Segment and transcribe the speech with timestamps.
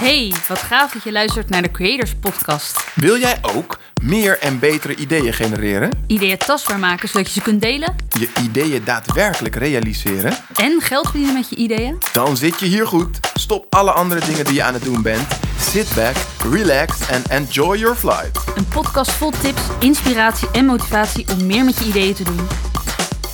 [0.00, 2.84] Hey, wat gaaf dat je luistert naar de Creators Podcast.
[2.94, 5.90] Wil jij ook meer en betere ideeën genereren?
[6.06, 7.96] Ideeën tastbaar maken zodat je ze kunt delen?
[8.18, 10.36] Je ideeën daadwerkelijk realiseren?
[10.54, 11.98] En geld verdienen met je ideeën?
[12.12, 13.18] Dan zit je hier goed.
[13.34, 15.26] Stop alle andere dingen die je aan het doen bent.
[15.58, 16.16] Sit back,
[16.50, 18.38] relax and enjoy your flight.
[18.56, 22.48] Een podcast vol tips, inspiratie en motivatie om meer met je ideeën te doen.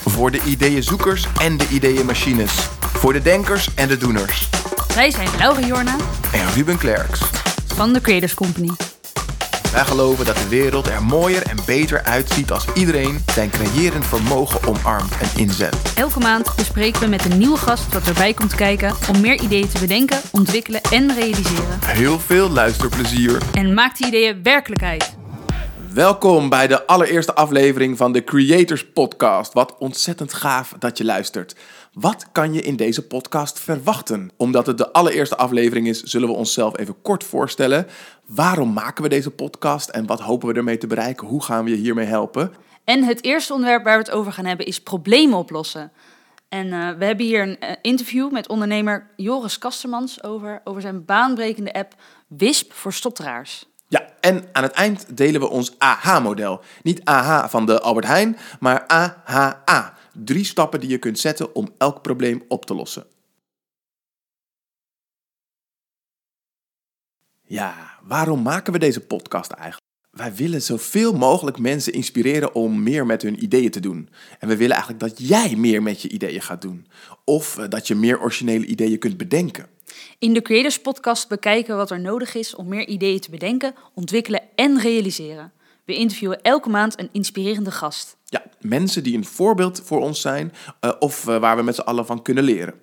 [0.05, 2.53] Voor de ideeënzoekers en de ideeënmachines.
[2.81, 4.49] Voor de denkers en de doeners.
[4.97, 5.97] Wij zijn Laura Jorna
[6.33, 7.21] En Ruben Klerks.
[7.67, 8.71] van de Creators Company.
[9.73, 14.69] Wij geloven dat de wereld er mooier en beter uitziet als iedereen zijn creërend vermogen
[14.69, 15.77] omarmt en inzet.
[15.95, 19.69] Elke maand bespreken we met een nieuwe gast wat erbij komt kijken om meer ideeën
[19.69, 21.79] te bedenken, ontwikkelen en realiseren.
[21.85, 23.43] Heel veel luisterplezier.
[23.55, 25.17] En maak die ideeën werkelijkheid.
[25.93, 29.53] Welkom bij de allereerste aflevering van de Creators Podcast.
[29.53, 31.55] Wat ontzettend gaaf dat je luistert.
[32.01, 34.31] Wat kan je in deze podcast verwachten?
[34.37, 37.87] Omdat het de allereerste aflevering is, zullen we onszelf even kort voorstellen.
[38.27, 41.27] Waarom maken we deze podcast en wat hopen we ermee te bereiken?
[41.27, 42.53] Hoe gaan we je hiermee helpen?
[42.85, 45.93] En het eerste onderwerp waar we het over gaan hebben is problemen oplossen.
[46.49, 51.05] En eh, we hebben hier een eh, interview met ondernemer Joris Kastermans over, over zijn
[51.05, 51.95] baanbrekende app
[52.27, 53.67] Wisp voor stotteraars.
[53.89, 56.61] Ja, en aan het eind delen we ons AH-model.
[56.83, 59.96] Niet AH van de Albert Heijn, maar AHA.
[60.25, 63.07] Drie stappen die je kunt zetten om elk probleem op te lossen.
[67.43, 69.85] Ja, waarom maken we deze podcast eigenlijk?
[70.11, 74.09] Wij willen zoveel mogelijk mensen inspireren om meer met hun ideeën te doen.
[74.39, 76.87] En we willen eigenlijk dat jij meer met je ideeën gaat doen.
[77.25, 79.67] Of eh, dat je meer originele ideeën kunt bedenken.
[80.19, 83.75] In de Creators Podcast bekijken we wat er nodig is om meer ideeën te bedenken,
[83.95, 85.53] ontwikkelen en realiseren.
[85.85, 88.16] We interviewen elke maand een inspirerende gast.
[88.29, 91.81] Ja, mensen die een voorbeeld voor ons zijn eh, of eh, waar we met z'n
[91.81, 92.75] allen van kunnen leren.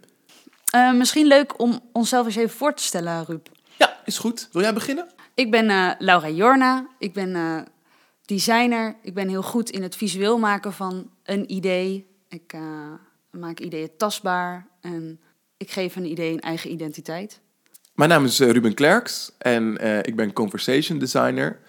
[0.70, 3.50] Eh, misschien leuk om onszelf eens even voor te stellen, Ruud.
[3.78, 4.50] Ja, is goed.
[4.52, 5.08] Wil jij beginnen?
[5.34, 6.88] Ik ben Laura Jorna.
[7.00, 7.66] Ik ben
[8.26, 8.96] designer.
[9.02, 12.08] Ik ben heel goed in het visueel maken van een idee.
[12.30, 12.56] Ik
[13.30, 15.20] maak ideeën tastbaar en
[15.58, 17.40] ik geef een idee een eigen identiteit.
[17.94, 21.59] Mijn naam is Ruben Klerks en ik ben conversation designer.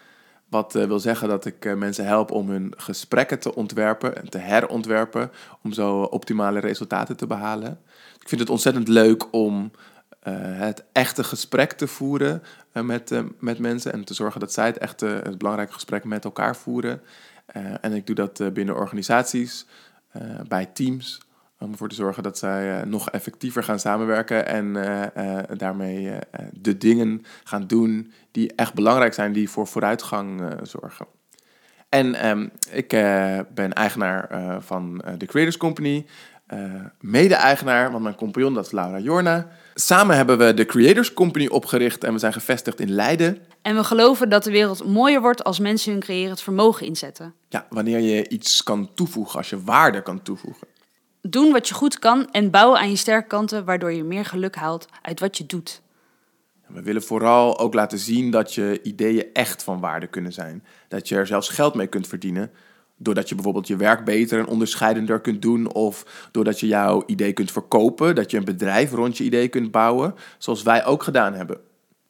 [0.54, 4.28] Wat eh, wil zeggen dat ik eh, mensen help om hun gesprekken te ontwerpen en
[4.28, 5.30] te herontwerpen.
[5.62, 7.80] Om zo optimale resultaten te behalen.
[8.20, 9.70] Ik vind het ontzettend leuk om
[10.20, 12.42] eh, het echte gesprek te voeren
[12.72, 13.92] eh, met, eh, met mensen.
[13.92, 17.02] En te zorgen dat zij het echte, het belangrijke gesprek met elkaar voeren.
[17.46, 19.66] Eh, en ik doe dat eh, binnen organisaties,
[20.10, 21.20] eh, bij teams.
[21.58, 24.46] Om ervoor te zorgen dat zij eh, nog effectiever gaan samenwerken.
[24.46, 26.12] En eh, eh, daarmee
[26.52, 29.32] de dingen gaan doen die echt belangrijk zijn.
[29.32, 31.06] Die voor vooruitgang zorgen.
[31.88, 32.88] En ehm, ik
[33.54, 34.28] ben eigenaar
[34.62, 36.06] van de Creators Company.
[37.00, 39.48] Mede-eigenaar, want mijn compagnon dat is Laura Jorna.
[39.74, 43.38] Samen hebben we de Creators Company opgericht en we zijn gevestigd in Leiden.
[43.62, 47.34] En we geloven dat de wereld mooier wordt als mensen hun creërend vermogen inzetten.
[47.48, 50.66] Ja, wanneer je iets kan toevoegen, als je waarde kan toevoegen.
[51.28, 54.54] Doen wat je goed kan en bouwen aan je sterke kanten, waardoor je meer geluk
[54.54, 55.82] haalt uit wat je doet.
[56.66, 60.64] We willen vooral ook laten zien dat je ideeën echt van waarde kunnen zijn.
[60.88, 62.50] Dat je er zelfs geld mee kunt verdienen.
[62.96, 65.72] Doordat je bijvoorbeeld je werk beter en onderscheidender kunt doen.
[65.72, 68.14] Of doordat je jouw idee kunt verkopen.
[68.14, 70.14] Dat je een bedrijf rond je idee kunt bouwen.
[70.38, 71.60] Zoals wij ook gedaan hebben.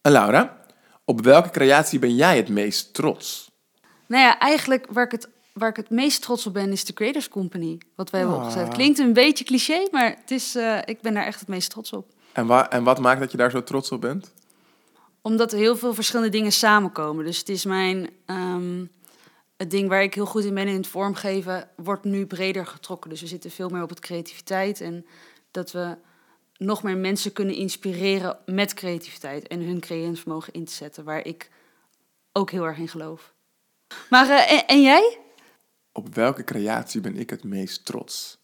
[0.03, 0.59] En Laura,
[1.05, 3.51] op welke creatie ben jij het meest trots?
[4.07, 6.93] Nou ja, eigenlijk waar ik het, waar ik het meest trots op ben, is de
[6.93, 7.79] Creators Company.
[7.97, 8.45] Wat wij hebben Ah.
[8.47, 8.69] opgezet.
[8.69, 11.93] Klinkt een beetje cliché, maar het is, eh, ik ben daar echt het meest trots
[11.93, 12.13] op.
[12.33, 14.33] En, wa- en wat maakt dat je daar zo trots op bent?
[15.23, 17.25] Omdat er heel veel verschillende dingen samenkomen.
[17.25, 18.11] Dus het is mijn...
[18.27, 18.85] ehm,
[19.57, 23.11] het ding waar ik heel goed in ben in het vormgeven, wordt nu breder getrokken.
[23.11, 24.81] Dus we zitten veel meer op het creativiteit.
[24.81, 25.07] En
[25.51, 25.97] dat we
[26.57, 29.47] nog meer mensen kunnen inspireren met creativiteit.
[29.49, 31.05] En hun creërend vermogen in te zetten.
[31.05, 31.51] Waar ik
[32.33, 33.33] ook heel erg in geloof.
[34.11, 35.19] Maar, eh, en, en jij?
[35.97, 38.39] Op welke creatie ben ik het meest trots?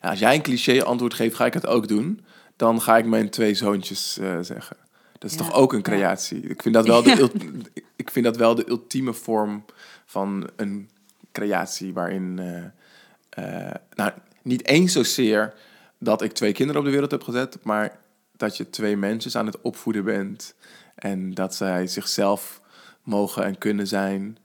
[0.00, 2.24] Ja, als jij een cliché antwoord geeft, ga ik het ook doen.
[2.56, 4.76] Dan ga ik mijn twee zoontjes eh, zeggen.
[5.18, 5.84] Dat is Ja, toch ook een ja.
[5.84, 6.40] creatie?
[6.40, 7.30] Ik, vind dat wel de
[7.96, 9.64] ik vind dat wel de ultieme vorm
[10.04, 10.90] van een
[11.32, 11.92] creatie.
[11.92, 14.12] Waarin, eh, eh, nou,
[14.42, 15.54] niet eens zozeer
[15.98, 17.98] dat ik twee kinderen op de wereld heb gezet, maar
[18.36, 20.54] dat je twee mensen aan het opvoeden bent.
[20.94, 22.60] En dat zij zichzelf
[23.02, 24.38] mogen en kunnen zijn.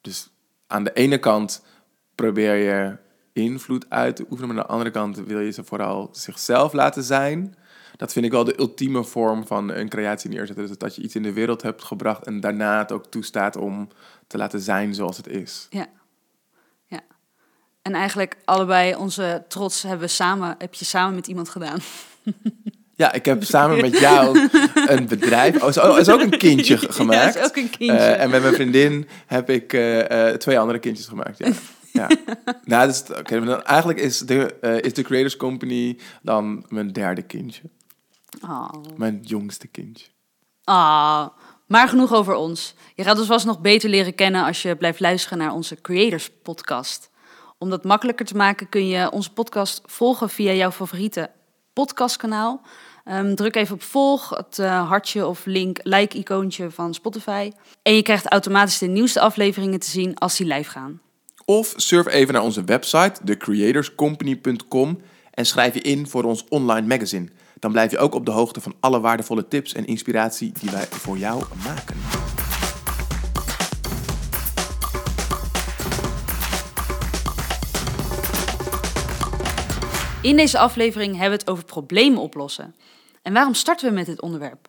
[0.00, 0.30] Dus
[0.68, 1.64] aan de ene kant
[2.14, 2.96] probeer je
[3.32, 7.02] invloed uit te oefenen, maar aan de andere kant wil je ze vooral zichzelf laten
[7.02, 7.56] zijn.
[7.96, 10.66] Dat vind ik wel de ultieme vorm van een creatie neerzetten.
[10.66, 13.88] Dus dat je iets in de wereld hebt gebracht en daarna het ook toestaat om
[14.26, 15.66] te laten zijn zoals het is.
[15.70, 15.86] Ja.
[16.86, 17.00] ja.
[17.82, 21.80] En eigenlijk allebei onze trots hebben we samen, heb je samen met iemand gedaan.
[22.98, 25.62] Ja, ik heb samen met jou een bedrijf.
[25.62, 27.34] Oh, is ook- is ook een kindje ge- gemaakt.
[27.34, 27.96] Ja, is ook een kindje.
[27.96, 31.38] Eh, en met mijn vriendin heb ik eh, eh, twee andere kindjes gemaakt.
[31.38, 31.52] Ja.
[31.92, 32.08] ja.
[32.64, 37.62] nou, dus, maar dan eigenlijk is de, is de Creators Company dan mijn derde kindje.
[38.40, 38.68] Ah.
[38.96, 40.06] Mijn jongste kindje.
[40.64, 41.26] Ah,
[41.66, 42.74] maar genoeg over ons.
[42.94, 46.30] Je gaat ons vast nog beter leren kennen als je blijft luisteren naar onze Creators
[46.42, 47.10] Podcast.
[47.58, 51.30] Om dat makkelijker te maken kun je onze podcast volgen via jouw favoriete
[51.72, 52.60] podcastkanaal.
[53.08, 57.52] Ehm, druk even op volg, het eh, hartje of link, like-icoontje van Spotify.
[57.82, 61.00] En je krijgt automatisch de nieuwste afleveringen te zien als die live gaan.
[61.44, 65.00] Of surf even naar onze website, thecreatorscompany.com
[65.30, 67.28] en schrijf je in voor ons online magazine.
[67.58, 70.86] Dan blijf je ook op de hoogte van alle waardevolle tips en inspiratie die wij
[70.90, 71.96] voor jou maken.
[80.22, 82.74] In deze aflevering hebben we het over problemen oplossen.
[83.28, 84.68] En waarom starten we met dit onderwerp?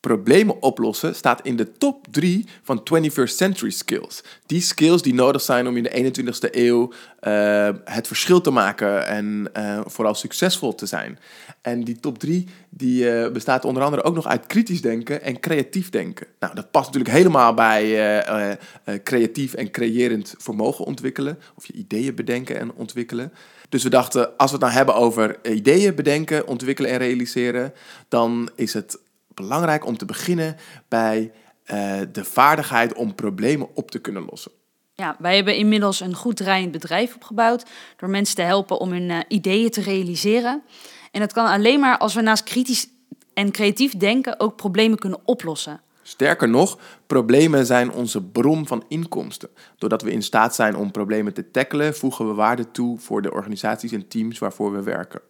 [0.00, 4.22] Problemen oplossen staat in de top 3 van 21st century skills.
[4.46, 9.06] Die skills die nodig zijn om in de 21ste eeuw eh, het verschil te maken
[9.06, 11.18] en eh, vooral succesvol te zijn.
[11.60, 15.40] En die top 3 die, eh, bestaat onder andere ook nog uit kritisch denken en
[15.40, 16.26] creatief denken.
[16.38, 18.58] Nou, dat past natuurlijk helemaal bij
[19.02, 21.38] creatief en creërend vermogen ontwikkelen.
[21.56, 23.32] Of je ideeën bedenken en ontwikkelen.
[23.70, 27.72] Dus we dachten, als we het nou hebben over ideeën bedenken, ontwikkelen en realiseren,
[28.08, 28.98] dan is het
[29.34, 30.56] belangrijk om te beginnen
[30.88, 31.32] bij
[31.64, 34.52] eh, de vaardigheid om problemen op te kunnen lossen.
[34.94, 37.64] Ja, wij hebben inmiddels een goed draaiend bedrijf opgebouwd
[37.96, 40.62] door mensen te helpen om hun eh, ideeën te realiseren.
[41.10, 42.88] En dat kan alleen maar als we naast kritisch
[43.34, 45.80] en creatief denken ook problemen kunnen oplossen.
[46.10, 49.48] Sterker nog, problemen zijn onze bron van inkomsten.
[49.78, 53.32] Doordat we in staat zijn om problemen te tackelen, voegen we waarde toe voor de
[53.32, 55.20] organisaties en teams waarvoor we werken.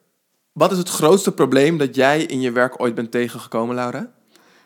[0.52, 4.12] Wat is het grootste probleem dat jij in je werk ooit bent tegengekomen, Laura?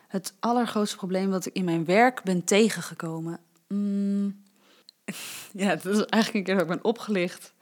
[0.08, 3.38] Het allergrootste probleem wat ik in mijn werk ben tegengekomen.
[3.68, 4.42] Mm.
[5.52, 7.54] Ja, dat is eigenlijk een keer dat ik ben opgelicht.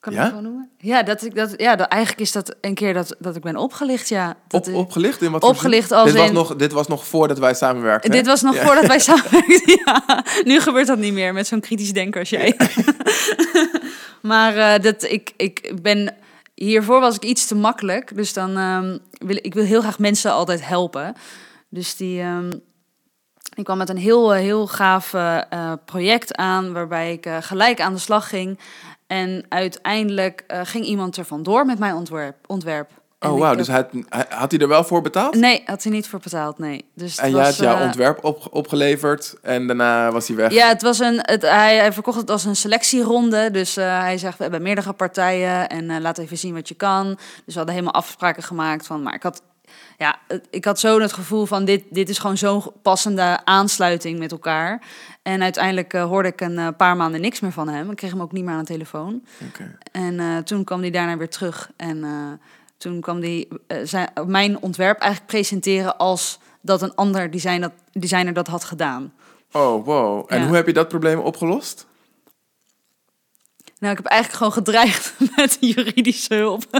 [0.00, 0.24] Kan ik Ja?
[0.24, 0.70] het gewoon noemen?
[0.78, 3.56] Ja, dat ik dat, ja dat, eigenlijk is dat een keer dat, dat ik ben
[3.56, 4.08] opgelicht.
[4.08, 5.22] Ja, dat Op, is- opgelicht?
[5.22, 8.10] In wat Opgelicht als dit was, in- nog, dit was nog voordat wij samenwerkten.
[8.10, 8.16] hè?
[8.16, 8.64] Dit was nog Ja.
[8.66, 9.80] voordat wij samenwerkten.
[9.84, 12.56] Ja, nu gebeurt dat niet meer met zo'n kritisch denker als jij.
[14.22, 16.14] maar eh, dat, ik, ik ben...
[16.54, 18.16] Hiervoor was ik iets te makkelijk.
[18.16, 21.14] Dus dan ehm, wil ik wil heel graag mensen altijd helpen.
[21.68, 22.20] Dus die...
[22.20, 22.50] ehm,
[23.54, 26.72] ik kwam met een heel, eh, heel gaaf eh, eh, project aan...
[26.72, 28.58] waarbij ik eh, gelijk aan de slag ging.
[29.10, 32.36] En uiteindelijk eh, ging iemand er vandoor met mijn ontwerp.
[32.46, 32.90] ontwerp.
[33.18, 33.48] En Oh, wauw.
[33.48, 35.34] heb- Dus hij, hij- had hij er wel voor betaald?
[35.34, 36.84] Nee, had hij niet voor betaald, nee.
[36.94, 40.52] Dus het En jij had jouw eh, ontwerp op, opgeleverd en daarna was hij weg.
[40.52, 43.50] Ja, het was een, het, hij, hij verkocht het als een selectieronde.
[43.50, 47.06] Dus eh, hij zegt, we hebben meerdere partijen en laat even zien wat je kan.
[47.06, 49.42] Dus we hadden helemaal afspraken gemaakt van, maar ik had,
[49.98, 50.18] ja,
[50.50, 54.82] ik had zo het gevoel van, dit, dit is gewoon zo'n passende aansluiting met elkaar.
[55.22, 57.90] En uiteindelijk eh, hoorde ik een eh, paar maanden niks meer van hem.
[57.90, 59.22] Ik kreeg hem ook niet meer aan de telefoon.
[59.92, 61.70] En eh, toen kwam hij daarna weer terug.
[61.76, 62.04] En
[62.76, 63.48] toen kwam hij
[63.84, 69.12] zijn, mijn ontwerp eigenlijk presenteren als dat een ander design dat, designer dat had gedaan.
[69.52, 70.24] Oh, wow.
[70.28, 70.46] En Ja.
[70.46, 71.86] hoe heb je dat probleem opgelost?
[73.80, 76.64] Nou, ik heb eigenlijk gewoon gedreigd met juridische hulp.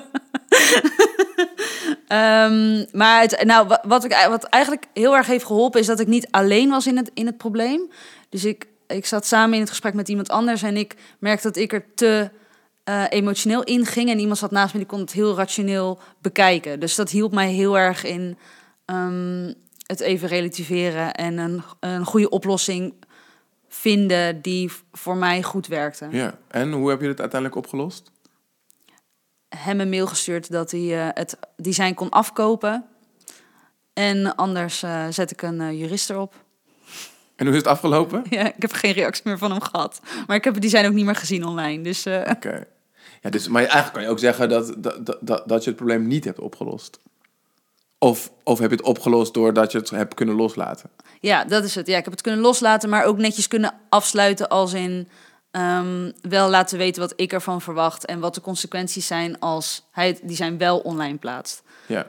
[2.06, 6.00] Ehm, maar het, nou, wa- wat, ik, wat eigenlijk heel erg heeft geholpen, is dat
[6.00, 7.90] ik niet alleen was in het, in het probleem.
[8.28, 11.56] Dus ik, ik zat samen in het gesprek met iemand anders en ik merkte dat
[11.56, 12.30] ik er te
[12.84, 14.10] eh, emotioneel in ging.
[14.10, 16.80] En iemand zat naast me die kon het heel rationeel bekijken.
[16.80, 18.38] Dus dat hielp mij heel erg in
[18.84, 19.52] ehm,
[19.86, 22.94] het even relativeren en een, een goede oplossing
[23.80, 26.08] vinden die voor mij goed werkte.
[26.10, 26.38] Ja.
[26.48, 28.10] En hoe heb je het uiteindelijk opgelost?
[29.56, 32.84] hem een mail gestuurd dat hij eh, het design kon afkopen.
[33.92, 36.34] En anders eh, zet ik een eh, jurist erop.
[37.36, 38.22] En hoe is het afgelopen?
[38.30, 40.00] Ja, ik heb geen reactie meer van hem gehad.
[40.26, 41.82] Maar ik heb het design ook niet meer gezien online.
[41.82, 42.66] Dus Oké.
[43.22, 46.06] Ja, dus, maar eigenlijk kan je ook zeggen dat, dat- dat, dat je het probleem
[46.06, 46.98] niet hebt opgelost.
[48.02, 50.90] Of, of heb je het opgelost doordat je het hebt kunnen loslaten?
[51.20, 51.86] ja, dat is het.
[51.86, 55.08] Ja, ik heb het kunnen loslaten, maar ook netjes kunnen afsluiten als in...
[55.50, 60.06] ehm, wel laten weten wat ik ervan verwacht en wat de consequenties zijn als hij
[60.06, 61.62] het design wel online plaatst.
[61.86, 62.06] Ja.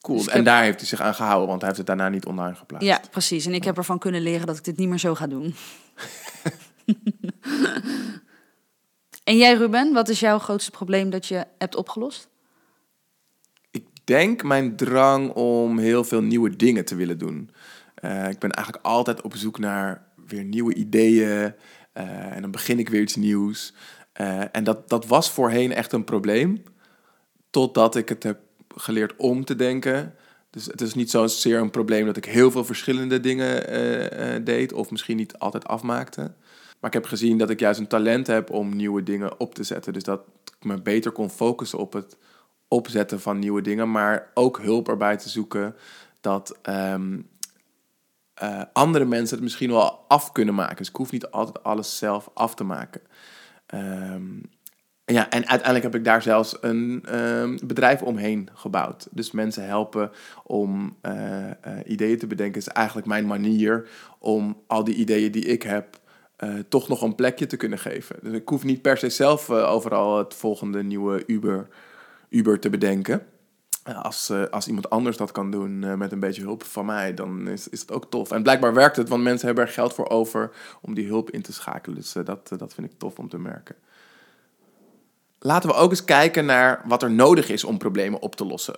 [0.00, 0.18] Cool.
[0.18, 2.26] Dus en heb- daar heeft hij zich aan gehouden, want hij heeft het daarna niet
[2.26, 2.86] online geplaatst.
[2.88, 3.46] Ja, precies.
[3.46, 5.54] En ik heb ervan kunnen leren dat ik dit niet meer zo ga doen.
[9.24, 12.28] en jij, Ruben, wat is jouw grootste probleem dat je hebt opgelost?
[14.10, 17.50] Denk mijn drang om heel veel nieuwe dingen te willen doen.
[17.94, 21.54] Eh, ik ben eigenlijk altijd op zoek naar weer nieuwe ideeën.
[21.92, 23.74] eh, en dan begin ik weer iets nieuws.
[24.12, 26.62] Eh, en dat, dat was voorheen echt een probleem.
[27.50, 28.40] Totdat ik het heb
[28.76, 30.14] geleerd om te denken.
[30.50, 34.90] Dus het is niet zozeer een probleem dat ik heel veel verschillende dingen deed of
[34.90, 36.20] misschien niet altijd afmaakte.
[36.80, 39.62] Maar ik heb gezien dat ik juist een talent heb om nieuwe dingen op te
[39.62, 39.92] zetten.
[39.92, 40.20] Dus dat
[40.58, 42.16] ik me beter kon focussen op het
[42.70, 45.76] opzetten van nieuwe dingen, maar ook hulp erbij te zoeken
[46.20, 47.18] dat ehm,
[48.34, 50.76] eh, andere mensen het misschien wel af kunnen maken.
[50.76, 53.00] Dus ik hoef niet altijd alles zelf af te maken.
[53.66, 54.24] Ehm,
[55.04, 59.08] ja, en uiteindelijk heb ik daar zelfs een um, bedrijf omheen gebouwd.
[59.10, 60.10] Dus mensen helpen
[60.44, 61.50] om uh, uh,
[61.84, 62.60] ideeën te bedenken.
[62.60, 65.98] is eigenlijk mijn manier om al die ideeën die ik heb
[66.68, 68.16] toch nog een plekje te kunnen geven.
[68.22, 71.68] Dus ik hoef niet per se zelf overal het volgende nieuwe Uber,
[72.30, 73.26] Uber te bedenken.
[74.02, 77.68] Als, als iemand anders dat kan doen met een beetje hulp van mij, dan is,
[77.68, 78.30] is het ook tof.
[78.30, 81.42] En blijkbaar werkt het, want mensen hebben er geld voor over om die hulp in
[81.42, 81.96] te schakelen.
[81.96, 83.76] Dus dat, dat vind ik tof om te merken
[85.40, 88.76] laten we ook eens kijken naar wat er nodig is om problemen op te lossen.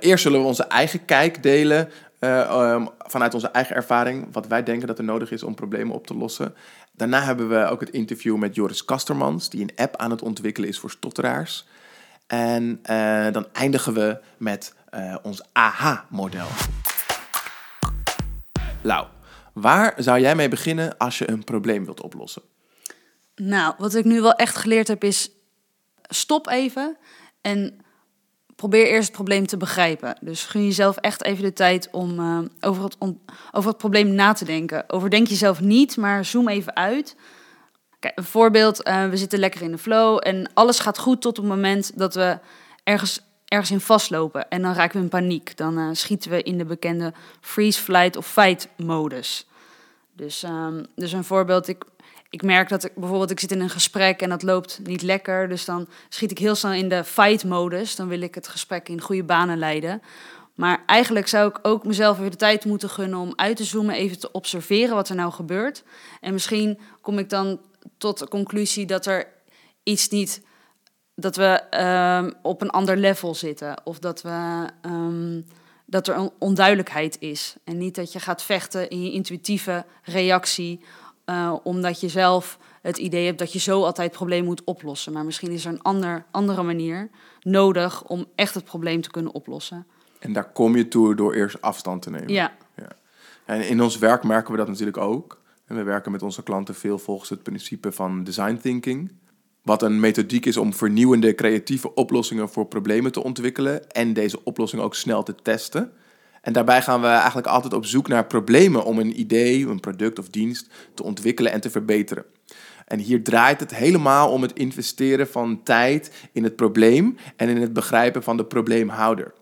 [0.00, 1.90] Eerst zullen we onze eigen kijk delen
[2.98, 6.16] vanuit onze eigen ervaring, wat wij denken dat er nodig is om problemen op te
[6.16, 6.54] lossen.
[6.92, 10.68] Daarna hebben we ook het interview met Joris Kastermans, die een app aan het ontwikkelen
[10.68, 11.66] is voor stotteraars.
[12.26, 14.74] En uh, dan eindigen we met
[15.22, 16.46] ons AHA-model.
[18.82, 19.06] Lau,
[19.52, 22.42] waar zou jij mee beginnen als je een probleem wilt oplossen?
[23.34, 25.30] Nou, wat ik nu wel echt geleerd heb is
[26.02, 26.96] stop even
[27.40, 27.78] en
[28.56, 30.16] probeer eerst het probleem te begrijpen.
[30.20, 32.96] Dus gun jezelf echt even de tijd om uh, over, het
[33.52, 34.84] over het probleem na te denken.
[34.86, 37.16] Overdenk jezelf niet, maar zoom even uit.
[38.14, 41.46] Een voorbeeld, uh, we zitten lekker in de flow en alles gaat goed tot het
[41.46, 42.38] moment dat we
[42.84, 44.48] ergens, ergens in vastlopen.
[44.48, 45.56] En dan raken we in paniek.
[45.56, 49.46] Dan uh, schieten we in de bekende freeze, flight of fight modus.
[50.12, 51.84] Dus, um, dus een voorbeeld, ik
[52.30, 55.48] ik merk dat ik bijvoorbeeld, ik zit in een gesprek en dat loopt niet lekker.
[55.48, 57.96] Dus dan schiet ik heel snel in de fight-modus.
[57.96, 60.02] Dan wil ik het gesprek in goede banen leiden.
[60.54, 63.94] Maar eigenlijk zou ik ook mezelf even de tijd moeten gunnen om uit te zoomen,
[63.94, 65.82] even te observeren wat er nou gebeurt.
[66.20, 67.60] En misschien kom ik dan
[67.98, 69.28] tot de conclusie dat er
[69.82, 70.42] iets niet,
[71.14, 71.62] dat we
[72.22, 73.80] um, op een ander level zitten.
[73.84, 75.44] Of dat, we, um,
[75.86, 77.56] dat er een onduidelijkheid is.
[77.64, 80.80] En niet dat je gaat vechten in je intuïtieve reactie
[81.26, 85.12] uh, omdat je zelf het idee hebt dat je zo altijd het probleem moet oplossen.
[85.12, 89.34] Maar misschien is er een ander, andere manier nodig om echt het probleem te kunnen
[89.34, 89.86] oplossen.
[90.18, 92.28] En daar kom je toe door eerst afstand te nemen.
[92.28, 92.52] Ja.
[92.76, 92.88] ja.
[93.44, 95.40] En in ons werk merken we dat natuurlijk ook.
[95.66, 99.12] En we werken met onze klanten veel volgens het principe van design thinking.
[99.62, 104.84] Wat een methodiek is om vernieuwende creatieve oplossingen voor problemen te ontwikkelen en deze oplossingen
[104.84, 105.92] ook snel te testen.
[106.40, 110.18] En daarbij gaan we eigenlijk altijd op zoek naar problemen om een idee, een product
[110.18, 112.24] of dienst te ontwikkelen en te verbeteren.
[112.84, 117.60] En hier draait het helemaal om het investeren van tijd in het probleem en in
[117.60, 119.32] het begrijpen van de probleemhouder.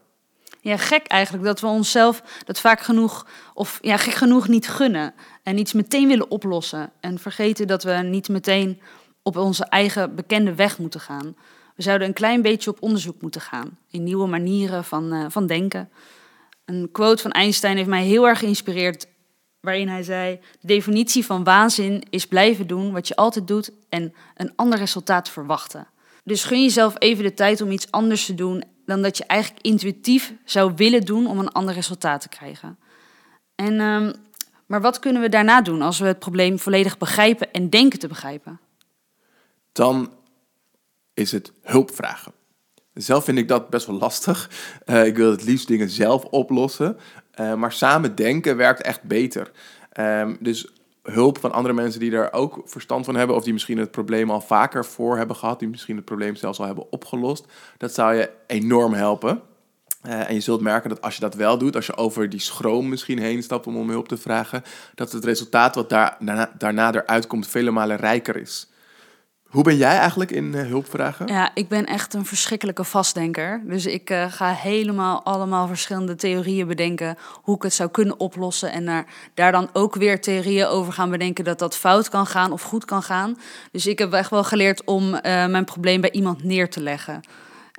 [0.61, 5.15] Ja, gek eigenlijk dat we onszelf dat vaak genoeg, of ja, gek genoeg niet gunnen
[5.45, 6.91] en iets meteen willen oplossen.
[7.01, 8.81] En vergeten dat we niet meteen
[9.23, 11.37] op onze eigen bekende weg moeten gaan.
[11.77, 15.47] We zouden een klein beetje op onderzoek moeten gaan in nieuwe manieren van, uh, van
[15.47, 15.91] denken.
[16.65, 19.07] Een quote van Einstein heeft mij heel erg geïnspireerd,
[19.61, 24.15] waarin hij zei: De definitie van waanzin is blijven doen wat je altijd doet en
[24.37, 25.87] een ander resultaat verwachten.
[26.25, 29.65] Dus gun jezelf even de tijd om iets anders te doen dan dat je eigenlijk
[29.65, 32.79] intuïtief zou willen doen om een ander resultaat te krijgen.
[33.55, 34.13] En, um,
[34.67, 38.09] maar wat kunnen we daarna doen als we het probleem volledig begrijpen en denken te
[38.09, 38.61] begrijpen?
[39.73, 40.13] Dan
[41.15, 42.33] is het hulp vragen.
[42.95, 44.51] Zelf vind ik dat best wel lastig.
[44.87, 46.97] Uh, ik wil het liefst dingen zelf oplossen.
[47.41, 49.51] Uh, maar samen denken werkt echt beter.
[50.01, 50.69] Um, dus
[51.03, 54.31] hulp van andere mensen die daar ook verstand van hebben, of die misschien het probleem
[54.31, 58.15] al vaker voor hebben gehad, die misschien het probleem zelfs al hebben opgelost, dat zou
[58.15, 59.43] je enorm helpen.
[60.07, 62.41] Uh, en je zult merken dat als je dat wel doet, als je over die
[62.41, 64.63] schroom misschien heen stapt om om hulp te vragen,
[64.95, 68.69] dat het resultaat wat daar, daarna, daarna eruit komt vele malen rijker is.
[69.45, 71.27] Hoe ben jij eigenlijk in uh, hulpvragen?
[71.27, 73.63] Ja, ik ben echt een verschrikkelijke vastdenker.
[73.65, 78.73] Dus ik uh, ga helemaal allemaal verschillende theorieën bedenken hoe ik het zou kunnen oplossen.
[78.73, 82.53] En daar, daar dan ook weer theorieën over gaan bedenken dat dat fout kan gaan
[82.53, 83.39] of goed kan gaan.
[83.73, 87.23] Dus ik heb echt wel geleerd om mijn probleem bij iemand neer te leggen.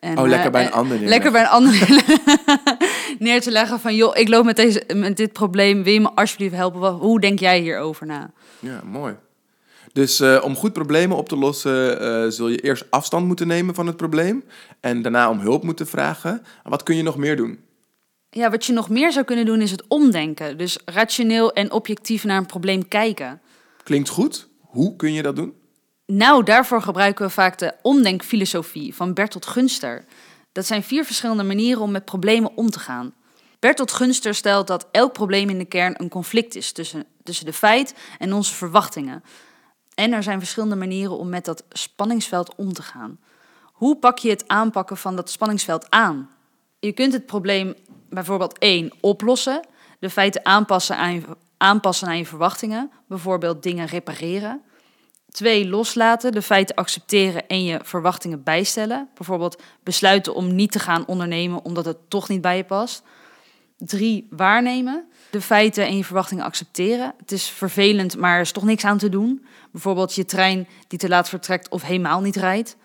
[0.06, 1.08] En, oh, lekker bij een ander neer.
[1.08, 2.04] Lekker bij een ander
[3.20, 3.96] neer te leggen van...
[3.96, 6.92] joh, ik loop met, deze, met dit probleem, wil je me alsjeblieft helpen?
[6.92, 8.32] Hoe denk jij hierover na?
[8.60, 9.16] Ja, mooi.
[9.94, 13.76] Dus uh, om goed problemen op te lossen, uh, zul je eerst afstand moeten nemen
[13.76, 14.44] van het probleem.
[14.80, 16.42] En daarna om hulp moeten vragen.
[16.64, 17.60] Wat kun je nog meer doen?
[18.30, 20.58] Ja, wat je nog meer zou kunnen doen is het omdenken.
[20.58, 23.42] Dus rationeel en objectief naar een probleem kijken.
[23.84, 24.48] Klinkt goed.
[24.60, 25.54] Hoe kun je dat doen?
[26.06, 30.06] Nou, daarvoor gebruiken we vaak de omdenkfilosofie van Bertolt Gunster.
[30.52, 33.14] Dat zijn vier verschillende manieren om met problemen om te gaan.
[33.60, 37.54] Bertolt Gunster stelt dat elk probleem in de kern een conflict is tussen, tussen de
[37.54, 39.24] feit en onze verwachtingen.
[39.94, 43.20] En er zijn verschillende manieren om met dat spanningsveld om te gaan.
[43.64, 46.30] Hoe pak je het aanpakken van dat spanningsveld aan?
[46.80, 47.76] Je kunt het probleem
[48.10, 49.68] bijvoorbeeld één oplossen,
[50.00, 51.22] de feiten aanpassen aan je,
[51.58, 54.62] aanpassen aan je verwachtingen, bijvoorbeeld dingen repareren.
[55.36, 59.10] Twee, loslaten, de feiten accepteren en je verwachtingen bijstellen.
[59.16, 63.04] Bijvoorbeeld besluiten om niet te gaan ondernemen omdat het toch niet bij je past.
[63.78, 67.14] Drie, waarnemen, de feiten en je verwachtingen accepteren.
[67.18, 69.46] Het is vervelend, maar er is toch niks aan te doen.
[69.72, 72.78] Bijvoorbeeld je trein die te laat vertrekt of helemaal niet rijdt.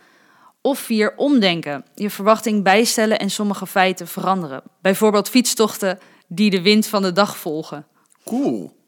[0.61, 4.63] Of vier, omdenken, je verwachting bijstellen en sommige feiten veranderen.
[4.81, 7.87] Bijvoorbeeld fietstochten die de wind van de dag volgen.
[8.25, 8.79] Cool.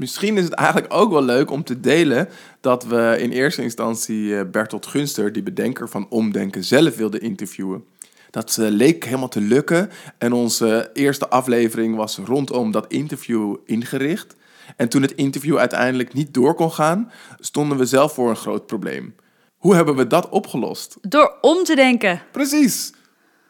[0.00, 2.28] Misschien is het eigenlijk ook wel leuk om te delen
[2.60, 7.84] dat we in eerste instantie eh, Bertolt Gunster, die bedenker van Omdenken, zelf wilden interviewen.
[8.30, 14.34] Dat uh, leek helemaal te lukken en onze eerste aflevering was rondom dat interview ingericht.
[14.76, 18.66] En toen het interview uiteindelijk niet door kon gaan, stonden we zelf voor een groot
[18.66, 19.14] probleem.
[19.56, 20.96] Hoe hebben we dat opgelost?
[21.00, 22.22] Door om te denken.
[22.32, 22.92] Precies.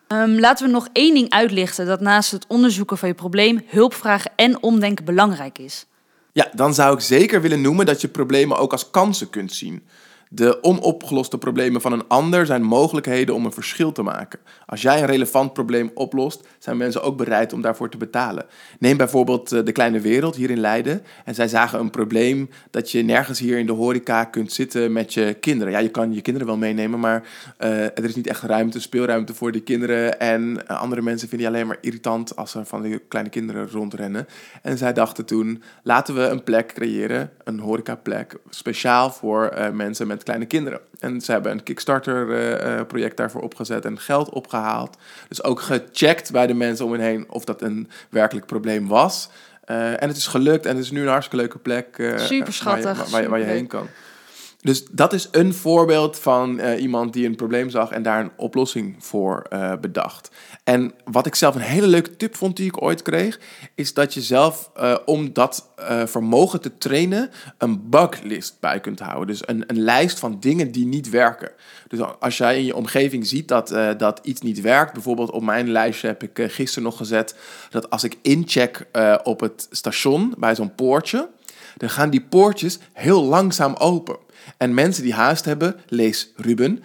[0.09, 4.33] Um, laten we nog één ding uitlichten dat naast het onderzoeken van je probleem hulpvragen
[4.37, 5.89] en omdenken belangrijk is.
[6.41, 9.83] Ja, dan zou ik zeker willen noemen dat je problemen ook als kansen kunt zien.
[10.33, 14.39] De onopgeloste problemen van een ander zijn mogelijkheden om een verschil te maken.
[14.67, 18.47] Als jij een relevant probleem oplost, zijn mensen ook bereid om daarvoor te betalen.
[18.79, 21.03] Neem bijvoorbeeld eh, de kleine wereld hier in Leiden.
[21.25, 25.15] En zij zagen een probleem dat je nergens hier in de horeca kunt zitten met
[25.15, 25.73] je kinderen.
[25.73, 27.23] Ja, je kan je kinderen wel meenemen, maar
[27.59, 30.21] uh, er is niet echt ruimte, speelruimte voor die kinderen.
[30.21, 33.71] En uh, andere mensen vinden je alleen maar irritant als er van die kleine kinderen
[33.71, 34.27] rondrennen.
[34.63, 40.20] En zij dachten toen, laten we een plek creëren, een horecaplek, speciaal voor mensen met
[40.23, 40.81] kleine kinderen.
[40.99, 44.97] En ze hebben een Kickstarter-project daarvoor opgezet en geld opgehaald.
[45.29, 49.29] Dus ook gecheckt bij de mensen om hen heen of dat een werkelijk probleem was.
[49.71, 52.85] Uh, en het is gelukt en het is nu een hartstikke leuke plek Super schattig,
[52.85, 53.89] waar, je, waar, waar je heen kan.
[54.63, 58.31] Dus dat is een voorbeeld van uh, iemand die een probleem zag en daar een
[58.37, 60.31] oplossing voor uh, bedacht.
[60.65, 63.41] En wat ik zelf een hele leuke tip vond die ik ooit kreeg,
[63.75, 65.69] is dat je zelf uh, om dat
[66.05, 69.27] vermogen te trainen een buglist bij kunt houden.
[69.27, 71.51] Dus een, een lijst van dingen die niet werken.
[71.89, 73.69] Dus als jij in je omgeving ziet dat,
[73.99, 77.35] dat iets niet werkt, bijvoorbeeld op mijn lijstje heb ik gisteren nog gezet
[77.71, 78.87] dat als ik incheck
[79.23, 81.29] op het station bij zo'n poortje,
[81.77, 84.17] dan gaan die poortjes heel langzaam open.
[84.57, 86.83] En mensen die haast hebben, lees Ruben,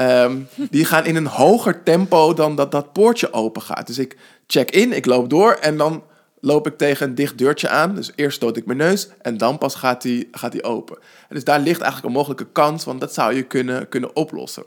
[0.00, 3.86] um, die gaan in een hoger tempo dan dat dat poortje open gaat.
[3.86, 6.02] Dus ik check in, ik loop door en dan
[6.40, 7.94] loop ik tegen een dicht deurtje aan.
[7.94, 10.96] Dus eerst stoot ik mijn neus en dan pas gaat die, gaat die open.
[11.28, 14.64] En dus daar ligt eigenlijk een mogelijke kans, want dat zou je kunnen, kunnen oplossen.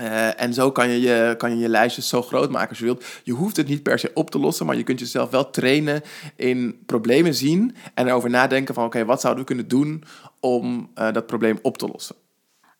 [0.00, 2.84] Uh, en zo kan je, je kan je je lijstjes zo groot maken als je
[2.84, 3.04] wilt.
[3.22, 6.02] Je hoeft het niet per se op te lossen, maar je kunt jezelf wel trainen
[6.36, 10.04] in problemen zien en erover nadenken van oké, wat zouden we kunnen doen
[10.40, 12.16] om uh, dat probleem op te lossen.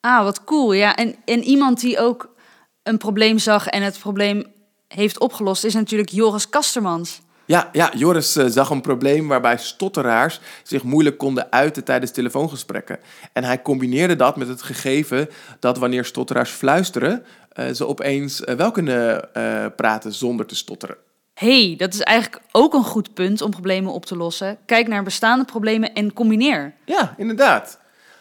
[0.00, 0.72] Ah, wat cool.
[0.72, 2.34] Ja, en, en iemand die ook
[2.82, 4.44] een probleem zag en het probleem
[4.88, 7.20] heeft opgelost, is natuurlijk Joris Kastermans.
[7.52, 12.98] Ja, ja Joris uh, zag een probleem waarbij stotteraars zich moeilijk konden uiten tijdens telefoongesprekken.
[13.32, 18.54] En hij combineerde dat met het gegeven dat wanneer stotteraars fluisteren, uh, ze opeens uh,
[18.54, 19.30] wel kunnen
[19.76, 20.96] praten zonder te stotteren.
[21.34, 24.58] hey, dat is eigenlijk ook een goed punt om problemen op te lossen.
[24.66, 26.74] Kijk naar bestaande problemen en combineer.
[26.84, 27.78] Ja, inderdaad.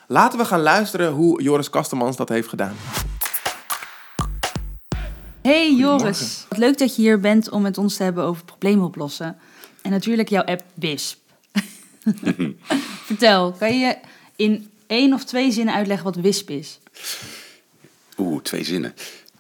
[0.08, 2.76] Laten we gaan luisteren hoe Joris Kastemans dat heeft gedaan.
[5.42, 8.86] Hey Joris, wat leuk dat je hier bent om met ons te hebben over problemen
[8.86, 9.38] oplossen.
[9.82, 11.20] En natuurlijk jouw app Wisp.
[13.06, 13.98] Vertel, kan je
[14.36, 16.80] in één of twee zinnen uitleggen wat Wisp is?
[18.18, 18.94] Oeh, twee zinnen.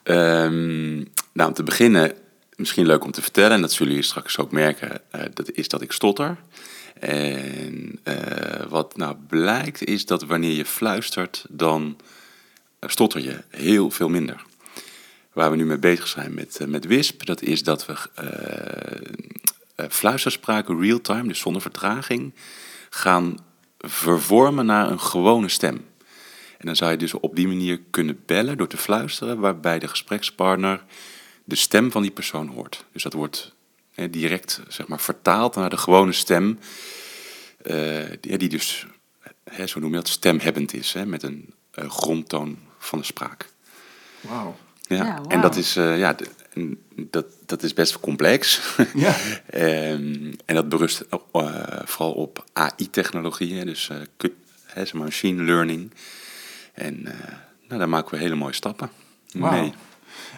[0.04, 2.14] Um, nou, om te beginnen,
[2.56, 5.68] misschien leuk om te vertellen, en dat zullen jullie straks ook merken, uh, dat is
[5.68, 6.38] dat ik stotter.
[7.00, 8.16] En uh,
[8.70, 11.98] wat nou blijkt is dat wanneer je fluistert, dan
[12.80, 14.50] stotter je heel veel minder.
[15.34, 17.94] Waar we nu mee bezig zijn met, uh, met WISP, dat is dat we
[19.76, 22.34] uh, fluisterspraken real-time, dus zonder vertraging,
[22.89, 23.38] gaan
[23.78, 25.86] vervormen naar een gewone stem.
[26.58, 29.88] En dan zou je dus op die manier kunnen bellen door te fluisteren, waarbij de
[29.88, 30.84] gesprekspartner
[31.44, 32.86] de stem van die persoon hoort.
[32.91, 33.56] Dus dat wordt
[33.94, 36.60] hè, direct zeg maar, vertaald naar de gewone stem,
[38.20, 38.86] die, dus,
[39.44, 43.50] hè, zo noem je dat, stemhebbend is, hè, met een grondtoon van de spraak.
[44.22, 44.58] Wauw.
[44.97, 45.32] Ja, ja wow.
[45.32, 46.15] en dat is, uh, ja,
[46.95, 48.62] dat, dat is best complex.
[48.93, 49.15] Ja.
[49.54, 51.06] um, en dat berust
[51.84, 53.89] vooral op AI-technologieën, dus
[54.75, 55.91] uh, machine learning.
[56.73, 57.04] En
[57.67, 58.89] nou, daar maken we hele mooie stappen
[59.34, 59.51] wow.
[59.51, 59.73] mee.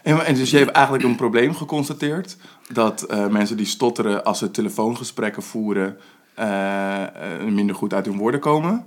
[0.03, 2.37] En, en dus je hebt eigenlijk een probleem geconstateerd
[2.71, 5.97] dat eh, mensen die stotteren als ze telefoongesprekken voeren
[6.33, 8.85] eh, eh, minder goed uit hun woorden komen.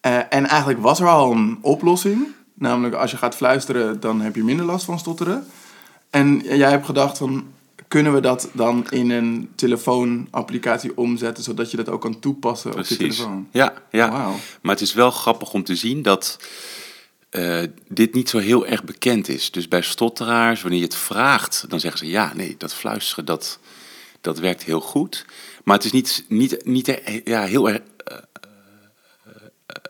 [0.00, 2.26] Eh, en eigenlijk was er al een oplossing.
[2.54, 5.46] Namelijk als je gaat fluisteren, dan heb je minder last van stotteren.
[6.10, 7.46] En jij hebt gedacht van,
[7.88, 12.84] kunnen we dat dan in een telefoonapplicatie omzetten, zodat je dat ook kan toepassen op
[12.84, 13.48] je telefoon?
[13.50, 14.30] Ja, ja.
[14.62, 16.38] Maar het is wel grappig om te zien dat
[17.30, 19.50] eh, dit niet zo heel erg bekend is.
[19.50, 23.58] Dus bij stotteraars, wanneer je het vraagt, dan zeggen ze ja, nee, dat fluisteren, dat,
[24.20, 25.24] dat werkt heel goed.
[25.64, 28.18] Maar het is niet, niet, niet ja, heel erg eh,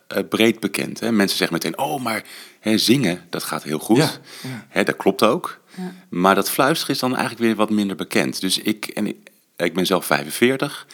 [0.07, 1.01] eh, breed bekend.
[1.01, 1.13] Hè?
[1.13, 2.25] Mensen zeggen meteen, oh, maar
[2.71, 3.97] hè, zingen, dat gaat heel goed.
[3.97, 4.11] Ja,
[4.43, 4.67] ja.
[4.69, 5.61] Hè, dat klopt ook.
[5.77, 5.93] Ja.
[6.09, 8.41] Maar dat fluisteren is dan eigenlijk weer wat minder bekend.
[8.41, 9.17] Dus ik, en ik,
[9.57, 10.87] ik ben zelf 45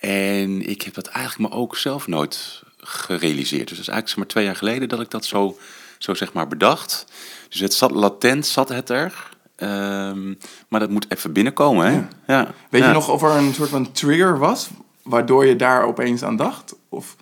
[0.00, 3.68] en ik heb dat eigenlijk me ook zelf nooit gerealiseerd.
[3.68, 5.58] Dus dat is eigenlijk zeg maar twee jaar geleden dat ik dat zo,
[5.98, 7.04] zo zeg maar bedacht.
[7.48, 9.28] Dus het zat latent, zat het er.
[9.56, 10.34] Ehm,
[10.68, 11.92] maar dat moet even binnenkomen, hè?
[11.92, 12.08] Ja.
[12.26, 12.54] Ja.
[12.70, 12.86] Weet Ja.
[12.88, 14.68] je nog of er een soort van trigger was,
[15.02, 16.74] waardoor je daar opeens aan dacht?
[16.88, 17.16] Of,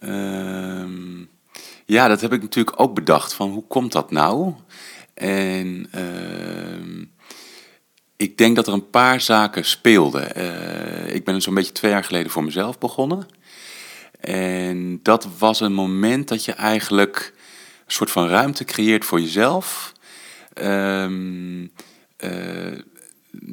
[0.00, 0.87] Ehm,
[1.88, 3.34] ja, dat heb ik natuurlijk ook bedacht.
[3.34, 4.54] Van hoe komt dat nou?
[5.14, 7.04] En ehm,
[8.16, 10.34] ik denk dat er een paar zaken speelden.
[10.34, 13.26] Eh, ik ben zo'n beetje twee jaar geleden voor mezelf begonnen.
[14.20, 17.32] En dat was een moment dat je eigenlijk
[17.86, 19.92] een soort van ruimte creëert voor jezelf.
[20.52, 21.66] Ehm,
[22.16, 22.78] eh,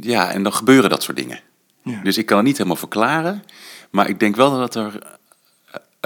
[0.02, 1.40] ja, en dan gebeuren dat soort dingen.
[1.84, 2.02] ja.
[2.04, 3.44] Dus ik kan het niet helemaal verklaren.
[3.92, 5.18] Maar ik denk wel dat er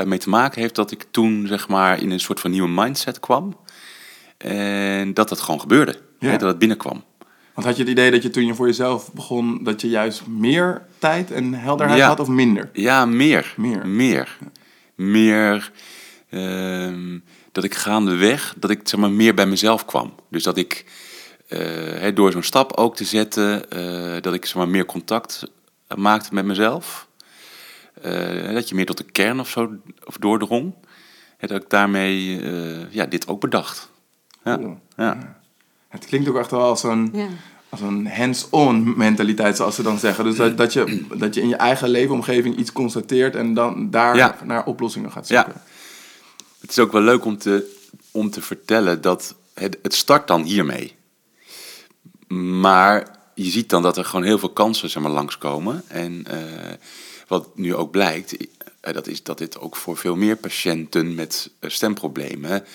[0.06, 3.20] mee te maken heeft dat ik toen zeg maar in een soort van nieuwe mindset
[3.20, 3.58] kwam.
[4.38, 5.96] En dat het gewoon gebeurde.
[6.20, 6.30] Ja.
[6.30, 7.04] Hè, dat het binnenkwam.
[7.54, 10.28] Want had je het idee dat je toen je voor jezelf begon, dat je juist
[10.28, 12.08] meer tijd en helderheid Ja.
[12.08, 12.70] had of minder?
[12.74, 13.54] Ja, meer.
[13.58, 13.88] Meer.
[13.88, 14.38] Meer.
[14.96, 15.72] Meer.
[16.30, 17.20] ehm,
[17.52, 20.14] dat ik gaandeweg, dat ik zeg maar meer bij mezelf kwam.
[20.30, 20.86] Dus dat ik
[21.48, 25.44] eh, door zo'n stap ook te zetten, eh, dat ik zeg maar meer contact
[25.88, 27.08] eh, maakte met mezelf.
[28.02, 30.74] Eh, dat je meer tot de kern of zo of doordrong.
[31.38, 33.90] Hè, dat ik daarmee eh, ja, dit ook bedacht.
[34.44, 34.58] Ja.
[34.58, 34.80] Cool.
[34.98, 35.38] Ja.
[35.88, 37.28] Het klinkt ook echt wel als een, Ja.
[37.70, 40.24] als een hands-on mentaliteit, zoals ze dan zeggen.
[40.24, 44.16] Dus dat, dat, je, dat je in je eigen leefomgeving iets constateert en dan daar
[44.16, 44.36] Ja.
[44.44, 45.44] naar oplossingen gaat Ja.
[45.44, 45.62] zoeken.
[46.62, 47.76] Het is ook wel leuk om te,
[48.12, 50.96] om te vertellen dat het, het start dan hiermee.
[52.60, 55.84] Maar je ziet dan dat er gewoon heel veel kansen zeg maar, langskomen.
[55.88, 56.74] En eh,
[57.30, 58.38] wat nu ook blijkt,
[58.80, 62.66] eh, dat is dat dit ook voor veel meer patiënten met eh, stemproblemen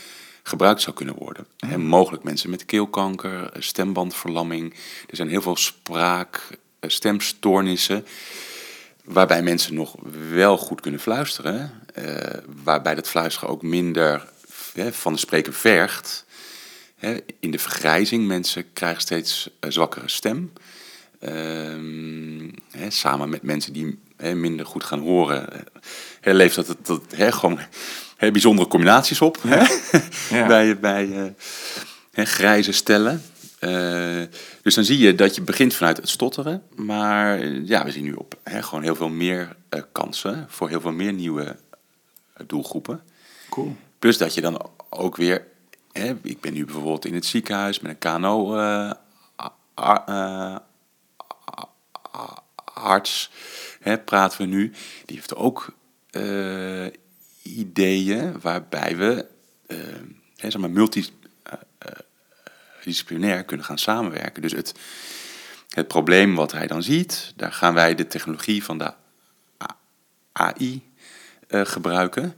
[0.42, 1.46] gebruikt zou kunnen worden.
[1.58, 4.74] En mogelijk mensen met keelkanker, eh, stembandverlamming.
[5.10, 8.06] Er zijn heel veel spraak, stemstoornissen
[9.04, 9.96] waarbij mensen nog
[10.30, 11.82] wel goed kunnen fluisteren.
[12.62, 14.28] waarbij dat fluisteren ook minder
[14.90, 16.24] van de spreker vergt.
[17.40, 20.52] In de vergrijzing, mensen krijgen steeds zwakkere stem.
[21.18, 22.48] Ehm,
[22.88, 25.60] samen met mensen die hè, minder goed gaan horen, eh,
[26.20, 27.58] hè, levert dat, dat, dat hè, gewoon
[28.16, 29.38] hè, bijzondere combinaties op.
[29.42, 29.64] Hè?
[30.36, 30.46] Ja.
[30.46, 31.30] bij bij eh,
[32.12, 33.22] hè, grijze stellen.
[33.58, 34.22] Eh,
[34.62, 36.62] dus dan zie je dat je begint vanuit het stotteren.
[36.76, 40.68] Maar eh, ja, we zien nu op hè, gewoon heel veel meer eh, kansen voor
[40.68, 43.02] heel veel meer nieuwe eh, doelgroepen.
[43.50, 43.76] Cool.
[43.98, 45.46] Plus dat je dan ook weer...
[45.92, 48.56] Hè, ik ben nu bijvoorbeeld in het ziekenhuis met een KNO...
[48.56, 48.90] eh,
[49.74, 50.56] eh,
[52.74, 53.30] arts,
[54.04, 54.72] praten we nu.
[55.04, 55.74] Die heeft ook
[56.10, 56.86] eh,
[57.42, 59.26] ideeën waarbij we
[59.66, 59.78] eh,
[60.36, 64.42] hè, zeg maar multidisciplinair kunnen gaan samenwerken.
[64.42, 64.74] Dus het,
[65.68, 68.92] het probleem wat hij dan ziet, daar gaan wij de technologie van de
[70.32, 70.82] AI
[71.48, 72.34] eh, gebruiken.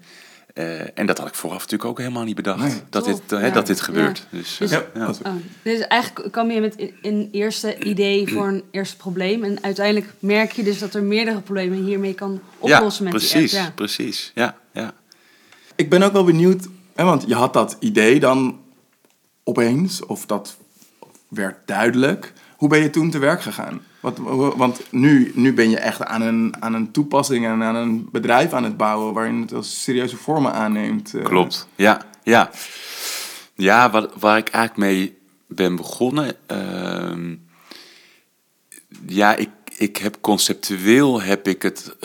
[0.57, 2.59] Eh, en dat had ik vooraf natuurlijk ook helemaal niet bedacht.
[2.63, 2.81] Nee.
[2.91, 3.53] dat, dit, hè, ja.
[3.53, 3.85] dat dit Ja.
[3.85, 4.27] gebeurt.
[4.31, 5.07] Dus, Dus- eh, Ja, ja.
[5.07, 9.45] dat- Oh, dus eigenlijk kwam je met een- een eerste idee voor een eerste probleem.
[9.45, 13.51] En uiteindelijk merk je dus dat er meerdere problemen hiermee kan oplossen ja, met precies,
[13.51, 13.69] die app.
[13.69, 13.75] Ja.
[13.75, 14.33] precies.
[14.35, 14.93] Ja, ja.
[15.75, 18.61] Ik ben ook wel benieuwd, hè, want je had dat idee dan
[19.45, 20.57] opeens, of dat
[21.29, 22.33] werd duidelijk.
[22.57, 23.81] Hoe ben je toen te werk gegaan?
[24.15, 24.19] Want,
[24.57, 28.53] want nu, nu ben je echt aan een, aan een toepassing en aan een bedrijf
[28.53, 31.15] aan het bouwen waarin het als serieuze vormen aanneemt.
[31.15, 31.25] eh.
[31.25, 32.03] Klopt, ja.
[32.23, 32.51] Ja,
[33.55, 36.37] ja waar, waar ik eigenlijk mee ben begonnen...
[36.47, 37.35] ehm,
[39.07, 41.97] ja, ik, ik heb conceptueel heb ik het...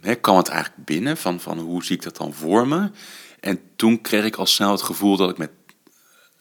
[0.00, 2.90] hè, kwam het eigenlijk binnen van, van hoe zie ik dat dan voor me.
[3.40, 5.50] En toen kreeg ik al snel het gevoel dat ik met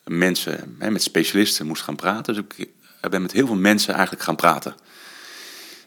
[0.03, 2.33] mensen, met specialisten moest gaan praten.
[2.33, 2.69] Dus ik
[3.01, 4.75] ben met heel veel mensen eigenlijk gaan praten.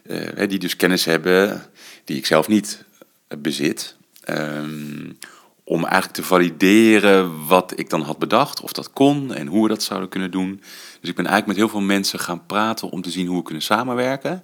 [0.03, 1.65] Eh, die dus kennis hebben
[2.03, 2.83] die ik zelf niet
[3.37, 3.95] bezit.
[4.23, 5.11] Ehm,
[5.63, 9.69] om eigenlijk te valideren wat ik dan had bedacht, of dat kon en hoe we
[9.69, 10.61] dat zouden kunnen doen.
[10.99, 13.43] Dus ik ben eigenlijk met heel veel mensen gaan praten om te zien hoe we
[13.43, 14.43] kunnen samenwerken.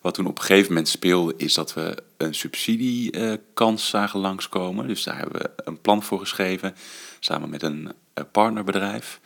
[0.00, 4.86] Wat toen op een gegeven moment speelde, is dat we een subsidiekans zagen langskomen.
[4.86, 6.74] Dus daar hebben we een plan voor geschreven,
[7.20, 9.20] samen met een eh, partnerbedrijf.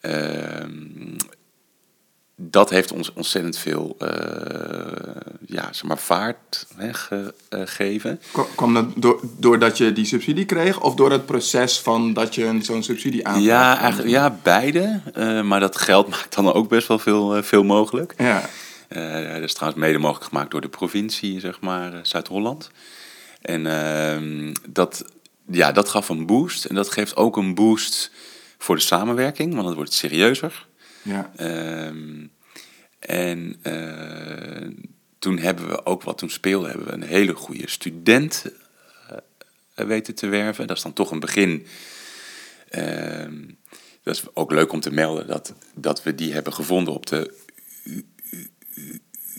[0.00, 1.16] Ehm,
[2.36, 4.08] dat heeft ons ontzettend veel uh,
[5.46, 8.20] ja, zeg maar vaart hè, gegeven.
[8.54, 12.58] Kwam dat door, doordat je die subsidie kreeg of door het proces van dat je
[12.62, 13.46] zo'n subsidie aanvraagt?
[13.46, 15.00] Ja, eigenlijk, ja beide.
[15.16, 18.14] Uh, maar dat geld maakt dan ook best wel veel, uh, veel mogelijk.
[18.18, 18.40] Ja.
[19.32, 22.70] dat is trouwens mede mogelijk gemaakt door de provincie, zeg maar, Zuid-Holland.
[23.42, 25.04] En ehm, dat,
[25.50, 26.64] ja, dat gaf een boost.
[26.64, 28.10] En dat geeft ook een boost
[28.58, 30.65] voor de samenwerking, want het wordt serieuzer.
[31.06, 31.32] Ja.
[31.88, 32.30] Um,
[32.98, 34.68] en uh,
[35.18, 38.44] toen hebben we ook wat toen speelde, hebben we een hele goede student
[39.76, 40.66] uh, weten te werven.
[40.66, 41.66] Dat is dan toch een begin.
[42.70, 43.24] Uh,
[44.02, 47.34] dat is ook leuk om te melden dat, dat we die hebben gevonden op de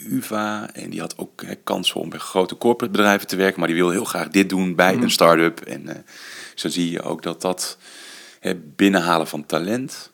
[0.10, 0.74] UVA.
[0.74, 3.60] En die had ook kansen om bij grote corporate bedrijven te werken.
[3.60, 5.04] Maar die wil heel graag dit doen bij mm.
[5.04, 5.60] een start-up.
[5.60, 6.06] En
[6.56, 7.78] zo zie je ook dat dat
[8.76, 10.12] binnenhalen van talent,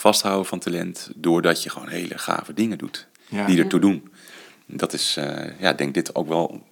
[0.00, 3.46] vasthouden van talent, doordat je gewoon hele gave dingen doet ja.
[3.46, 4.08] die ertoe doen.
[4.66, 6.62] Dat is, uh, ja, denk dit ook wel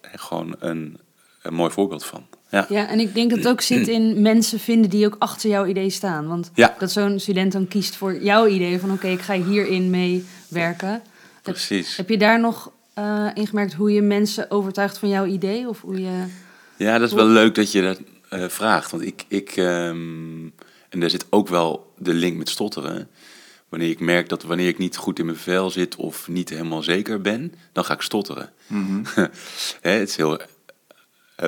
[0.00, 0.98] eh, gewoon een,
[1.42, 2.26] een mooi voorbeeld van.
[2.50, 2.66] Ja.
[2.68, 5.66] ja, en ik denk dat het ook zit in mensen vinden die ook achter jouw
[5.66, 6.28] idee staan.
[6.28, 6.76] Want ja.
[6.78, 11.02] dat zo'n student dan kiest voor jouw idee van oké, ik ga hierin mee werken.
[11.42, 11.88] Precies.
[11.88, 15.68] Heb, heb je daar nog uh, in gemerkt hoe je mensen overtuigt van jouw idee?
[15.68, 16.24] Of hoe je,
[16.76, 18.90] ja, dat is wel leuk dat je dat uh, vraagt.
[18.90, 20.52] Want ik, ik um,
[20.90, 23.08] en daar zit ook wel de link met stotteren.
[23.68, 26.82] Wanneer ik merk dat wanneer ik niet goed in mijn vel zit of niet helemaal
[26.82, 28.52] zeker ben, dan ga ik stotteren.
[28.66, 29.02] Mm
[29.80, 30.46] het is heel uh,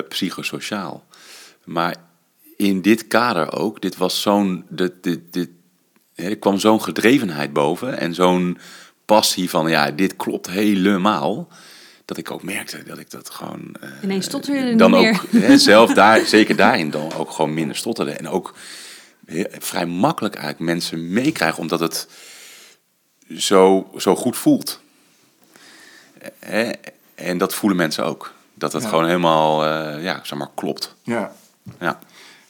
[0.09, 1.05] psychosociaal.
[1.63, 1.95] Maar
[2.57, 4.65] in dit kader ook, dit was zo'n.
[4.69, 5.49] Dit, dit, dit,
[6.15, 8.57] er kwam zo'n gedrevenheid boven en zo'n
[9.05, 11.47] passie van ja, dit klopt helemaal
[12.05, 13.75] dat ik ook merkte dat ik dat gewoon.
[13.83, 18.11] Uh, Ineens stotterde dan ook hè, zelf daar, zeker daarin dan ook gewoon minder stotterde.
[18.11, 18.53] En ook
[19.59, 22.07] vrij makkelijk eigenlijk mensen meekrijgen, omdat het
[23.37, 24.79] zo, zo goed voelt.
[27.15, 28.33] En dat voelen mensen ook.
[28.53, 30.95] Dat het gewoon helemaal, uh, ja, zeg maar, klopt.
[31.03, 31.33] Ja.
[31.79, 31.99] ja.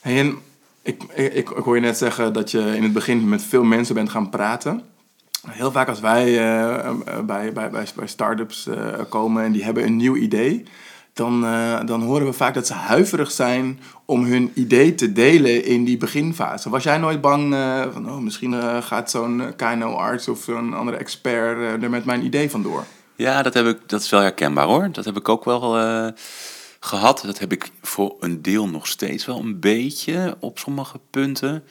[0.00, 0.38] en
[0.82, 3.94] ik, ik, ik hoor je net zeggen dat je in het begin met veel mensen
[3.94, 4.82] bent gaan praten.
[5.48, 6.90] Heel vaak als wij uh,
[7.24, 8.76] bij, bij, bij, bij start-ups uh,
[9.08, 10.64] komen en die hebben een nieuw idee,
[11.14, 15.64] dan, uh, dan horen we vaak dat ze huiverig zijn om hun idee te delen
[15.64, 16.70] in die beginfase.
[16.70, 20.96] Was jij nooit bang uh, van, oh, misschien uh, gaat zo'n KNO-arts of zo'n andere
[20.96, 22.84] expert er met mijn idee vandoor?
[23.16, 24.88] Ja, dat, heb ik, dat is wel herkenbaar hoor.
[24.92, 25.60] Dat heb ik ook wel
[26.80, 27.22] gehad.
[27.26, 31.64] Dat heb ik voor een deel nog steeds wel een beetje op sommige punten.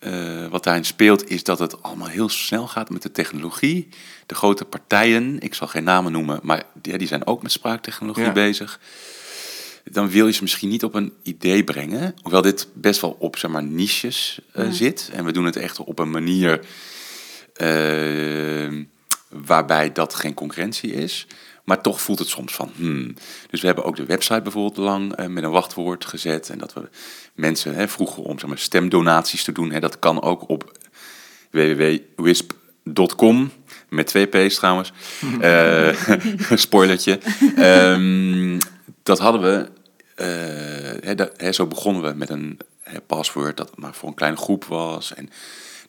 [0.00, 3.88] Uh, wat daarin speelt is dat het allemaal heel snel gaat met de technologie.
[4.26, 8.32] De grote partijen, ik zal geen namen noemen, maar die, die zijn ook met spraaktechnologie
[8.32, 8.80] bezig.
[9.84, 13.36] Dan wil je ze misschien niet op een idee brengen, hoewel dit best wel op
[13.36, 15.10] zeg maar, niches uh, zit.
[15.12, 16.60] En we doen het echt op een manier
[17.62, 18.84] uh,
[19.28, 21.26] waarbij dat geen concurrentie is.
[21.68, 23.14] Maar toch voelt het soms van, hmm.
[23.50, 26.50] Dus we hebben ook de website bijvoorbeeld lang uh, met een wachtwoord gezet.
[26.50, 26.88] En dat we
[27.34, 29.70] mensen hè, vroegen om zeg maar, stemdonaties te doen.
[29.70, 29.80] Hè.
[29.80, 30.72] Dat kan ook op
[31.50, 33.50] www.wisp.com.
[33.88, 34.92] Met twee P's trouwens.
[35.40, 35.94] uh,
[36.54, 37.18] spoilertje.
[37.58, 38.58] Um,
[39.02, 39.68] dat hadden we.
[40.16, 40.26] Uh,
[41.04, 44.38] hè, dat, hè, zo begonnen we met een hè, paswoord dat maar voor een kleine
[44.38, 45.14] groep was.
[45.14, 45.30] En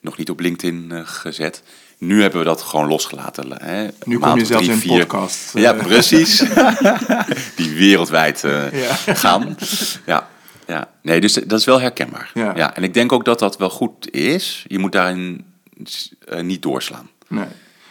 [0.00, 1.62] nog niet op LinkedIn gezet.
[1.98, 3.62] Nu hebben we dat gewoon losgelaten.
[3.62, 3.88] Hè?
[4.04, 5.52] Nu kom je zelfs in een podcast.
[5.54, 6.38] Ja, precies.
[7.56, 8.62] Die wereldwijd uh,
[9.06, 9.56] gaan.
[10.06, 10.28] Ja,
[10.66, 10.88] ja.
[11.02, 12.30] Nee, dus dat is wel herkenbaar.
[12.34, 12.52] Ja.
[12.56, 12.74] ja.
[12.76, 14.64] En ik denk ook dat dat wel goed is.
[14.68, 15.44] Je moet daarin
[16.28, 17.10] uh, niet doorslaan.
[17.28, 17.46] Nee.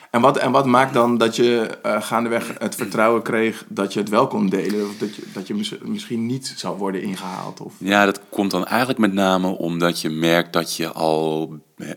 [0.10, 4.00] En wat, en wat maakt dan dat je uh, gaandeweg het vertrouwen kreeg dat je
[4.00, 4.86] het wel kon delen?
[4.90, 7.62] Of dat je, dat je misschien niet zou worden ingehaald?
[7.62, 7.74] Of...
[7.78, 11.94] Ja, dat komt dan eigenlijk met name omdat je merkt dat je al uh,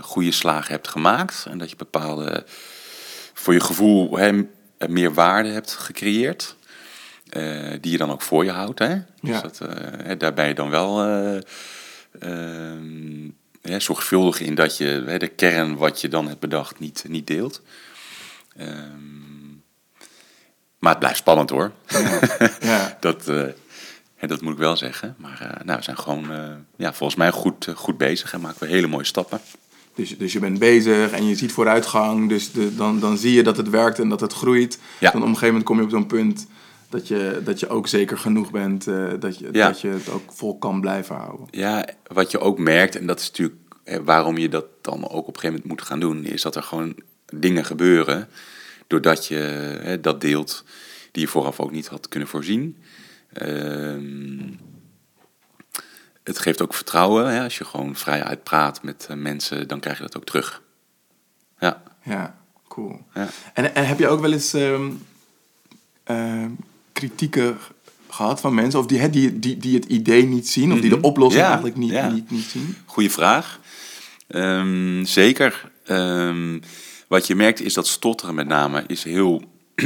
[0.00, 1.46] goede slagen hebt gemaakt.
[1.50, 2.46] En dat je bepaalde,
[3.34, 4.46] voor je gevoel, hè,
[4.88, 6.56] meer waarde hebt gecreëerd.
[7.36, 8.78] Uh, die je dan ook voor je houdt.
[8.78, 8.96] Hè?
[9.20, 9.60] Dus dat,
[10.18, 10.98] daar ben je dan wel
[13.72, 17.26] ehm, zorgvuldig in dat je hè, de kern wat je dan hebt bedacht niet, niet
[17.26, 17.62] deelt.
[18.60, 19.62] Um,
[20.78, 21.72] maar het blijft spannend hoor.
[21.86, 22.20] Ja.
[22.60, 22.96] ja.
[23.00, 23.24] dat,
[24.20, 25.14] dat moet ik wel zeggen.
[25.18, 26.26] Maar nou, we zijn gewoon
[26.76, 29.40] ja, volgens mij goed, goed bezig en maken we hele mooie stappen.
[29.94, 32.28] Dus, dus je bent bezig en je ziet vooruitgang.
[32.28, 34.78] Dus de, dan, dan zie je dat het werkt en dat het groeit.
[35.00, 36.46] Dan op een gegeven moment kom je op zo'n punt
[36.94, 39.66] Dat je, dat je ook zeker genoeg bent, eh, dat, je, Ja.
[39.66, 41.46] dat je het ook vol kan blijven houden.
[41.50, 45.26] Ja, wat je ook merkt, en dat is natuurlijk hè, waarom je dat dan ook
[45.26, 48.28] op een gegeven moment moet gaan doen, is dat er gewoon dingen gebeuren
[48.86, 49.34] doordat je
[49.82, 50.64] hè, dat deelt
[51.12, 52.76] die je vooraf ook niet had kunnen voorzien.
[53.32, 54.38] Ehm,
[56.22, 57.32] het geeft ook vertrouwen.
[57.32, 57.42] Hè?
[57.42, 60.62] Als je gewoon vrij uitpraat met eh, mensen, dan krijg je dat ook terug.
[61.58, 62.36] Ja, Ja,
[62.68, 63.00] cool.
[63.14, 63.28] ja.
[63.54, 64.90] En, en heb je ook wel eens ehm,
[66.04, 66.50] ehm,
[66.94, 67.58] kritieken
[68.10, 70.96] gehad van mensen, of die, die, die, die het idee niet zien, of die de
[70.96, 71.04] Mhm.
[71.04, 72.08] oplossing Ja, eigenlijk niet, ja.
[72.08, 72.76] niet, niet zien?
[72.84, 73.60] Goeie vraag.
[74.26, 75.70] Ehm, zeker.
[75.84, 76.58] Ehm,
[77.08, 79.44] wat je merkt is dat stotteren met name is heel...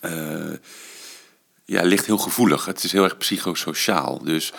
[0.00, 0.52] eh,
[1.64, 2.64] ja, ligt heel gevoelig.
[2.64, 4.24] Het is heel erg psychosociaal.
[4.24, 4.52] Dus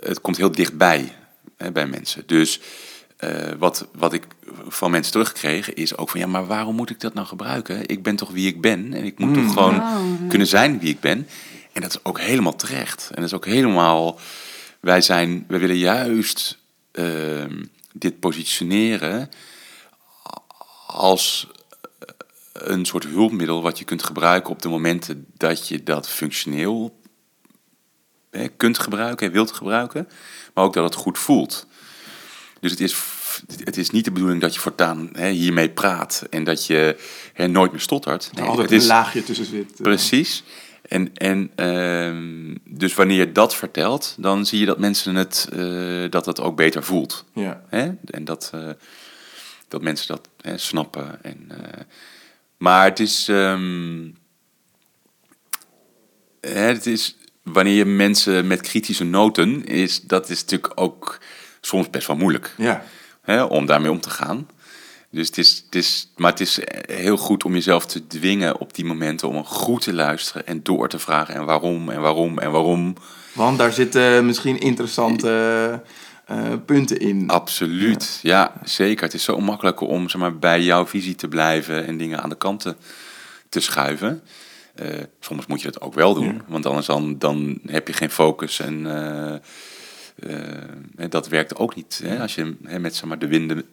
[0.00, 1.14] het komt heel dichtbij
[1.56, 2.22] hè, bij mensen.
[2.26, 2.60] Dus
[3.20, 4.26] eh, wat, wat ik
[4.68, 6.20] van mensen terugkreeg is ook van...
[6.20, 7.88] ja, maar waarom moet ik dat nou gebruiken?
[7.88, 10.02] Ik ben toch wie ik ben en ik moet toch gewoon Wauw.
[10.28, 11.28] kunnen zijn wie ik ben.
[11.72, 13.08] En dat is ook helemaal terecht.
[13.08, 14.18] En dat is ook helemaal...
[14.80, 16.58] Wij, zijn, wij willen juist
[16.92, 19.28] ehm, dit positioneren
[20.86, 21.48] als
[22.52, 27.00] een soort hulpmiddel wat je kunt gebruiken op de momenten dat je dat functioneel
[28.30, 30.08] hè, kunt gebruiken en wilt gebruiken,
[30.54, 31.66] maar ook dat het goed voelt.
[32.60, 32.96] Dus het is,
[33.64, 36.96] het is niet de bedoeling dat je voortaan hè, hiermee praat en dat je
[37.32, 38.30] hè, nooit meer stottert.
[38.34, 39.70] Er altijd het is, een laagje tussen zit.
[39.70, 39.82] eh.
[39.82, 40.42] Precies.
[40.82, 46.04] En, en ehm, dus wanneer je dat vertelt, dan zie je dat mensen het, eh,
[46.10, 47.24] dat het ook beter voelt.
[47.34, 47.62] Ja.
[47.68, 47.90] Hè?
[48.04, 48.68] En dat, eh,
[49.68, 51.24] dat mensen dat hè, snappen.
[51.24, 51.50] En,
[52.56, 54.08] maar het is, ehm,
[56.40, 61.18] hè, het is, wanneer je mensen met kritische noten, is, dat is natuurlijk ook
[61.60, 62.82] soms best wel moeilijk Ja.
[63.22, 64.48] hè, om daarmee om te gaan.
[65.12, 68.74] Dus het is, het is, maar het is heel goed om jezelf te dwingen op
[68.74, 72.50] die momenten om goed te luisteren en door te vragen en waarom en waarom en
[72.50, 72.94] waarom.
[73.32, 75.82] Want daar zitten misschien interessante
[76.26, 77.28] eh, punten in.
[77.28, 78.52] Absoluut, ja.
[78.64, 79.04] zeker.
[79.04, 82.28] Het is zo makkelijk om zeg maar, bij jouw visie te blijven en dingen aan
[82.28, 82.74] de kant te,
[83.48, 84.22] te schuiven.
[84.74, 84.86] Eh,
[85.20, 86.44] soms moet je dat ook wel doen, Ja.
[86.46, 89.40] want anders dan, dan heb je geen focus en eh, eh,
[91.08, 92.00] dat werkt ook niet.
[92.02, 92.20] Hè?
[92.20, 93.64] Als je hè, met zeg maar, de winden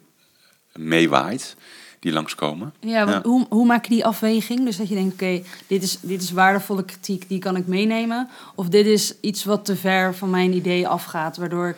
[0.72, 1.56] meewaait
[2.00, 2.74] die langskomen.
[2.80, 3.30] Ja, want Ja.
[3.30, 4.64] Hoe, hoe maak je die afweging?
[4.64, 8.28] Dus dat je denkt, oké, dit, is, dit is waardevolle kritiek, die kan ik meenemen.
[8.54, 11.76] Of dit is iets wat te ver van mijn idee afgaat, waardoor ik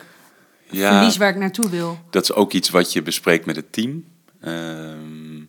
[0.79, 1.99] verlies waar ik naartoe wil.
[2.09, 4.05] Dat is ook iets wat je bespreekt met het team.
[4.41, 5.41] Ehm,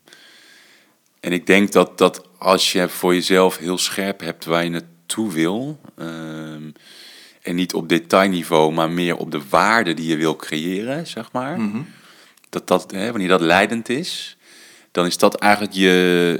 [1.20, 5.32] en ik denk dat, dat als je voor jezelf heel scherp hebt waar je naartoe
[5.32, 6.70] wil, ehm,
[7.42, 11.60] en niet op detailniveau, maar meer op de waarde die je wil creëren, zeg maar,
[11.60, 11.80] Mhm.
[12.48, 14.36] dat dat, hè, wanneer dat leidend is,
[14.90, 15.88] dan is dat eigenlijk je,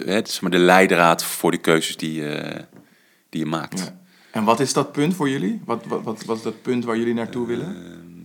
[0.04, 2.64] hè, het is maar de leidraad voor de keuzes die je,
[3.28, 3.78] die je maakt.
[3.78, 4.00] Ja.
[4.30, 5.60] En wat is dat punt voor jullie?
[5.64, 7.76] Wat, wat, wat, wat is dat punt waar jullie naartoe willen?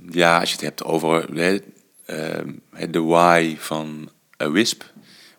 [0.10, 1.58] Ja, als je het hebt over hè,
[2.06, 2.52] ehm,
[2.92, 4.10] de why van
[4.44, 4.84] a wisp.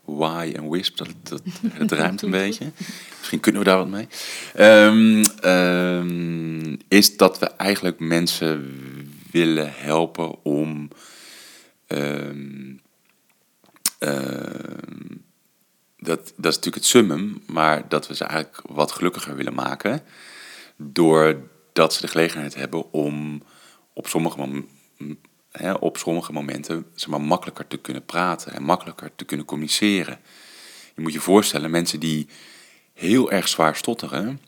[0.04, 1.42] Why en wisp, dat, dat,
[1.78, 2.64] dat ruimt een beetje.
[3.30, 4.08] Misschien kunnen we daar wat mee.
[4.54, 8.80] Ehm, ehm, is dat we eigenlijk mensen
[9.30, 10.88] willen helpen om...
[11.86, 12.76] ehm,
[15.98, 20.02] dat, dat is natuurlijk het summum, maar dat we ze eigenlijk wat gelukkiger willen maken.
[20.76, 23.42] Doordat ze de gelegenheid hebben om
[23.92, 24.64] op sommige,
[25.50, 30.18] hè, op sommige momenten zeg maar, makkelijker te kunnen praten en makkelijker te kunnen communiceren.
[30.94, 32.28] Je moet je voorstellen, mensen die
[32.98, 34.40] heel erg zwaar stotteren,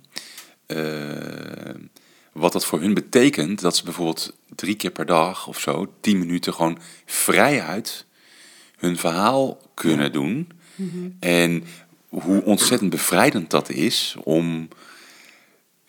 [0.67, 0.79] eh,
[2.33, 6.19] wat dat voor hun betekent, dat ze bijvoorbeeld drie keer per dag of zo, tien
[6.19, 8.05] minuten gewoon vrijuit
[8.77, 10.49] hun verhaal kunnen doen.
[11.21, 11.65] En
[12.09, 14.69] hoe ontzettend bevrijdend dat is om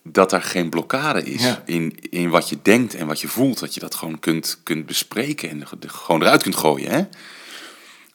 [0.04, 1.62] dat er geen blokkade is Ja.
[1.66, 3.60] in, in wat je denkt en wat je voelt.
[3.60, 6.92] Dat je dat gewoon kunt, kunt bespreken en er gewoon eruit kunt gooien.
[6.92, 7.04] Hè?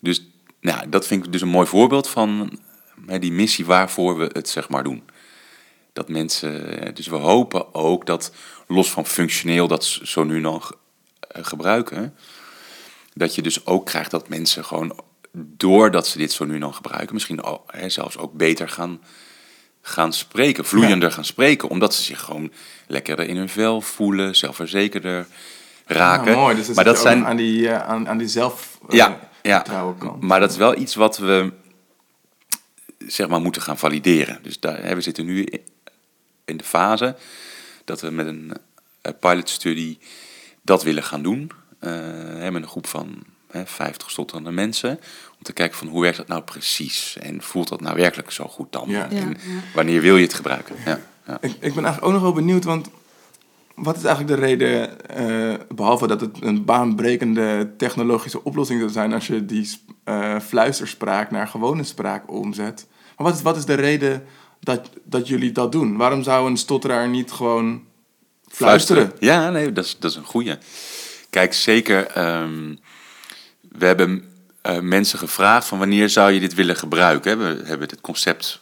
[0.00, 0.26] Dus
[0.60, 2.58] nou, dat vind ik dus een mooi voorbeeld van
[3.06, 5.02] die missie waarvoor we het zeg maar doen.
[5.92, 8.32] Dat mensen, eh, dus we hopen ook dat
[8.66, 10.72] los van functioneel dat z- zo nu nog
[11.20, 12.14] eh, gebruiken,
[13.14, 15.00] dat je dus ook krijgt dat mensen gewoon
[15.38, 19.00] doordat ze dit zo nu dan gebruiken, misschien al, hè, zelfs ook beter gaan,
[19.82, 22.52] gaan spreken, vloeiender gaan spreken, omdat ze zich gewoon
[22.86, 25.26] lekkerder in hun vel voelen, zelfverzekerder
[25.86, 26.34] raken.
[26.34, 28.96] Ah, mooi, dus dat maar dat zijn aan die, eh, aan, aan die zelf eh,
[29.42, 29.62] ja,
[29.98, 30.22] kant.
[30.22, 31.52] maar dat is wel iets wat we
[32.98, 34.38] zeg maar moeten gaan valideren.
[34.42, 35.48] Dus daar, hè, we zitten nu
[36.44, 37.16] in de fase
[37.84, 38.52] dat we met een
[39.02, 39.98] eh, pilot study
[40.62, 41.50] dat willen gaan doen.
[41.78, 41.90] Eh,
[42.36, 44.90] hè, met een groep van hè, 50 stotterende mensen.
[45.36, 47.16] Om te kijken van hoe werkt dat nou precies?
[47.20, 48.88] En voelt dat nou werkelijk zo goed dan?
[48.88, 49.06] Ja.
[49.10, 49.60] Ja, En ja.
[49.74, 50.76] wanneer wil je het gebruiken?
[50.84, 51.38] Ja, ja.
[51.40, 52.88] Ik, ik ben eigenlijk ook nog wel benieuwd, want
[53.76, 59.12] wat is eigenlijk de reden, eh, behalve dat het een baanbrekende technologische oplossing zou zijn
[59.12, 59.70] als je die
[60.04, 62.86] eh, fluisterspraak naar gewone spraak omzet.
[63.16, 64.24] Maar wat is, wat is de reden
[64.60, 65.96] dat, dat jullie dat doen?
[65.96, 67.84] Waarom zou een stotteraar niet gewoon
[68.48, 69.12] fluisteren?
[69.18, 70.58] Ja, nee, dat is, dat is een goeie.
[71.30, 72.06] Kijk, zeker.
[72.06, 72.74] ehm,
[73.60, 74.24] we hebben
[74.62, 77.38] eh, mensen gevraagd van wanneer zou je dit willen gebruiken.
[77.38, 78.60] We hebben dit concept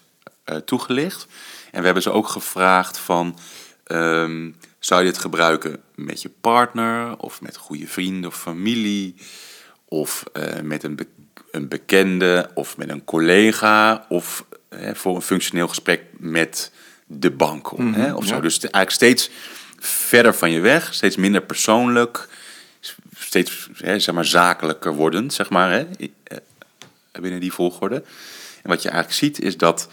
[0.65, 1.27] toegelicht.
[1.71, 3.39] En we hebben ze ook gevraagd van...
[3.85, 4.51] ehm,
[4.85, 9.15] zou je dit gebruiken met je partner of met goede vrienden of familie...
[9.85, 11.07] of eh, met een, be-
[11.51, 14.07] een bekende of met een collega...
[14.09, 16.73] of eh, voor een functioneel gesprek met
[17.07, 18.35] de bank hè, of zo.
[18.35, 18.41] ja.
[18.41, 19.31] Dus eigenlijk steeds
[19.79, 22.29] verder van je weg, steeds minder persoonlijk,
[23.17, 25.87] steeds hè, zeg maar, zakelijker wordend, zeg maar, hè,
[26.25, 26.39] eh,
[27.21, 27.97] binnen die volgorde.
[28.63, 29.89] En wat je eigenlijk ziet is dat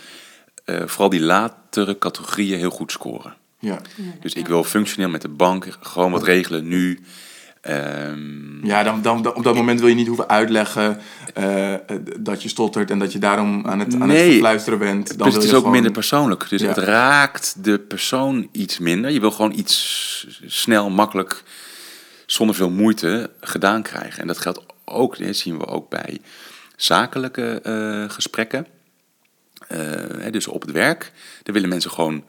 [0.65, 3.39] vooral die latere categorieën heel goed scoren.
[3.61, 3.81] Ja.
[4.21, 6.99] Dus ik wil functioneel met de bank gewoon wat regelen nu.
[7.61, 10.99] Ehm, Ja, dan, dan, dan- op dat moment wil je niet hoeven uitleggen
[11.33, 11.79] eh, eh,
[12.19, 14.29] dat je stottert en dat je daarom aan het, aan het Nee.
[14.29, 15.07] verfluisteren bent.
[15.07, 16.49] Dan dus wil het is ook gewoon- minder persoonlijk.
[16.49, 16.67] Dus Ja.
[16.67, 19.11] het raakt de persoon iets minder.
[19.11, 21.43] Je wil gewoon iets snel, makkelijk,
[22.25, 24.21] zonder veel moeite gedaan krijgen.
[24.21, 26.17] En dat geldt ook, dat zien we ook bij
[26.75, 28.67] zakelijke eh, gesprekken.
[30.31, 31.11] Dus op het werk,
[31.43, 32.23] daar willen mensen gewoon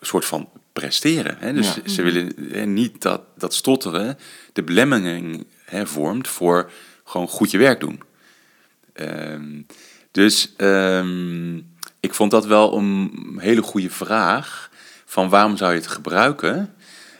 [0.00, 1.36] soort van presteren.
[1.38, 1.52] Hè?
[1.52, 1.88] Dus Ja.
[1.90, 4.18] ze willen hè, niet dat, dat stotteren
[4.52, 6.70] de belemmering hè, vormt voor
[7.04, 8.02] gewoon goed je werk doen.
[8.92, 9.62] Ehm,
[10.10, 11.56] dus ehm,
[12.00, 14.70] ik vond dat wel een hele goede vraag
[15.04, 16.74] van waarom zou je het gebruiken?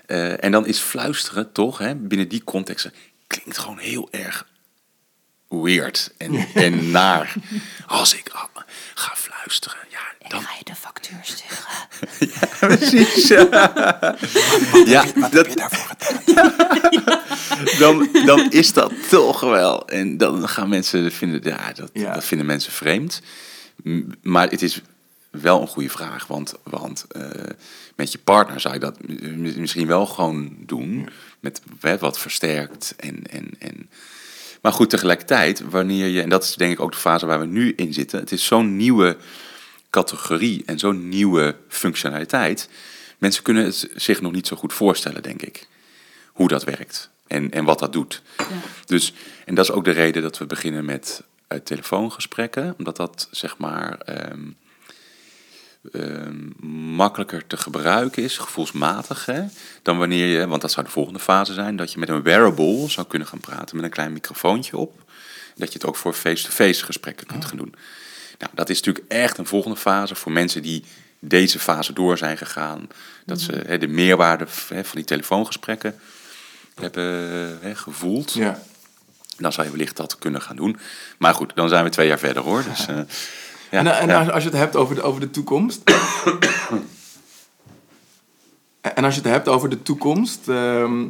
[0.07, 2.93] Eh, en dan is fluisteren toch, hè, binnen die contexten,
[3.26, 4.47] klinkt gewoon heel erg
[5.49, 7.35] weird en, en naar.
[7.87, 8.29] Als ik
[8.94, 11.56] ga fluisteren, ja, dan Ga je de factuur sturen?
[12.76, 13.28] precies.
[14.86, 15.54] ja, dat,
[17.78, 19.88] dan, dan is dat toch wel.
[19.88, 22.14] En dan gaan mensen vinden, ja, dat, Ja.
[22.14, 23.20] dat vinden mensen vreemd.
[24.22, 24.82] Maar het is
[25.30, 27.30] wel een goede vraag, want, want eh,
[27.96, 29.08] met je partner zou je dat
[29.56, 31.08] misschien wel gewoon doen.
[31.40, 31.60] Met
[32.00, 33.90] wat versterkt en, en, en
[34.61, 37.46] maar goed, tegelijkertijd, wanneer je, en dat is denk ik ook de fase waar we
[37.46, 39.16] nu in zitten, het is zo'n nieuwe
[39.90, 42.68] categorie en zo'n nieuwe functionaliteit.
[43.18, 45.68] Mensen kunnen het zich nog niet zo goed voorstellen, denk ik,
[46.32, 48.22] hoe dat werkt en, en wat dat doet.
[48.86, 49.12] Dus,
[49.44, 53.59] en dat is ook de reden dat we beginnen met eh, telefoongesprekken, omdat dat zeg
[53.59, 54.40] maar ehm,
[55.93, 59.43] ehm, makkelijker te gebruiken is, gevoelsmatig, hè,
[59.82, 62.89] dan wanneer je, want dat zou de volgende fase zijn, dat je met een wearable
[62.89, 65.03] zou kunnen gaan praten met een klein microfoontje op.
[65.57, 67.74] Dat je het ook voor face-to-face gesprekken kunt gaan doen.
[68.39, 70.84] Nou, dat is natuurlijk echt een volgende fase voor mensen die
[71.18, 72.89] deze fase door zijn gegaan.
[73.24, 75.95] Dat ze hè, de meerwaarde hè, van die telefoongesprekken
[76.74, 77.05] hebben
[77.61, 78.32] hè, gevoeld.
[78.32, 78.62] Ja.
[79.36, 80.78] Dan zou je wellicht dat kunnen gaan doen.
[81.18, 82.64] Maar goed, dan zijn we twee jaar verder hoor.
[82.64, 83.01] Dus, eh,
[83.70, 84.24] en en ja.
[84.24, 85.82] als, je het hebt over de, over de toekomst.
[88.80, 90.48] en als je het hebt over de toekomst.
[90.48, 91.08] ehm,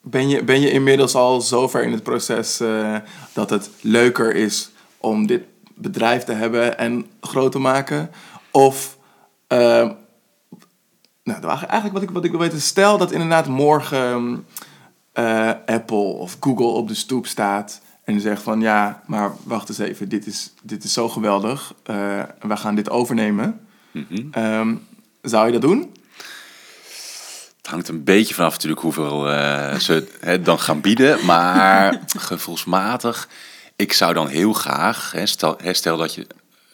[0.00, 2.96] ben, je, ben je inmiddels al zover in het proces eh,
[3.32, 5.42] dat het leuker is om dit
[5.74, 8.10] bedrijf te hebben en groot te maken?
[8.50, 8.98] Of.
[9.46, 9.92] ehm,
[11.22, 14.46] nou, eigenlijk wat ik, wat ik wil weten, stel dat inderdaad morgen
[15.12, 19.78] eh, Apple of Google op de stoep staat en zegt van ja, maar wacht eens
[19.78, 23.60] even, dit is, dit is zo geweldig, eh, we gaan dit overnemen.
[23.90, 24.26] Mhm.
[24.30, 24.74] Ehm,
[25.22, 25.94] zou je dat doen?
[27.56, 31.24] Het hangt een beetje vanaf natuurlijk hoeveel eh, ze hè, dan gaan bieden.
[31.24, 33.28] Maar gevoelsmatig,
[33.76, 36.26] ik zou dan heel graag, hè, stel, hè, stel dat je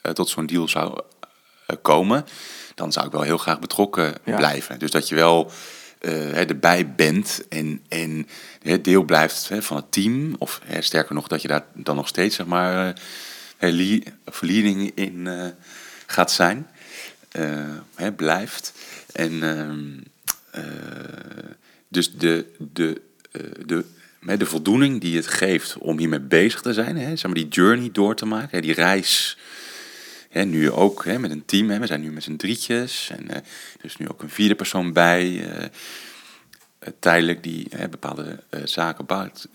[0.03, 1.01] eh, tot zo'n deal zou
[1.83, 2.27] komen,
[2.75, 4.37] dan zou ik wel heel graag betrokken Ja.
[4.37, 4.79] blijven.
[4.79, 5.51] Dus dat je wel
[6.11, 8.27] hè, erbij bent en, en
[8.83, 10.35] deel blijft van het team.
[10.39, 12.95] Of sterker nog, dat je daar dan nog steeds zeg maar,
[13.59, 13.73] eh,
[14.41, 15.47] leading in eh,
[16.07, 16.67] gaat zijn.
[18.17, 18.73] blijft.
[19.13, 19.89] En ehm,
[20.51, 20.63] eh,
[21.89, 23.01] dus de, de,
[23.67, 23.85] de,
[24.21, 27.89] de voldoening die het geeft om hiermee bezig te zijn, hè, zeg maar die journey
[27.93, 29.39] door te maken, die reis.
[30.35, 33.31] Hè, nu ook hè, met een team, hè, we zijn nu met z'n drietjes en
[33.31, 35.69] eh, er is nu ook een vierde persoon bij, eh,
[36.99, 39.49] tijdelijk die bepaalde eh, zaken bouwt,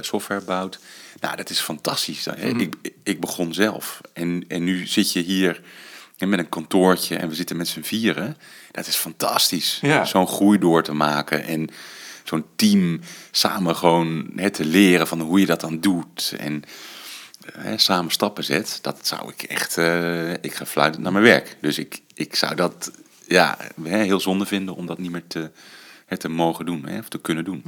[0.00, 0.78] software bouwt.
[1.20, 2.24] Nou, dat is fantastisch.
[2.24, 2.48] Hè.
[2.48, 5.60] ik, ik begon zelf en, en nu zit je hier
[6.16, 8.36] hè, met een kantoortje en we zitten met z'n vieren.
[8.70, 9.78] Dat is fantastisch.
[9.82, 10.04] Ja.
[10.04, 11.68] Zo'n groei door te maken en
[12.24, 16.34] zo'n team samen gewoon hè, te leren van hoe je dat dan doet.
[16.38, 16.64] En
[17.58, 18.78] hè, samen stappen zet.
[18.82, 19.78] Dat zou ik echt...
[19.78, 21.56] eh, ik ga fluitend naar mijn werk.
[21.60, 22.90] Dus ik, ik zou dat
[23.26, 25.50] ja, hè, heel zonde vinden om dat niet meer te,
[26.06, 26.86] hè, te mogen doen.
[26.86, 27.62] Hè, of te kunnen doen.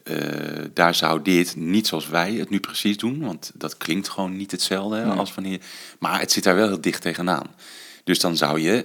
[0.05, 0.17] Eh,
[0.73, 4.51] daar zou dit niet zoals wij het nu precies doen, want dat klinkt gewoon niet
[4.51, 5.17] hetzelfde hè, Nee.
[5.19, 5.61] als wanneer.
[5.99, 7.47] Maar het zit daar wel heel dicht tegenaan.
[8.05, 8.85] Dus dan zou je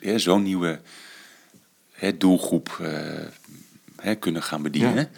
[0.00, 0.80] eh, zo'n nieuwe
[1.92, 2.90] hè, doelgroep eh,
[3.96, 4.94] hè, kunnen gaan bedienen.
[4.94, 5.08] Ja.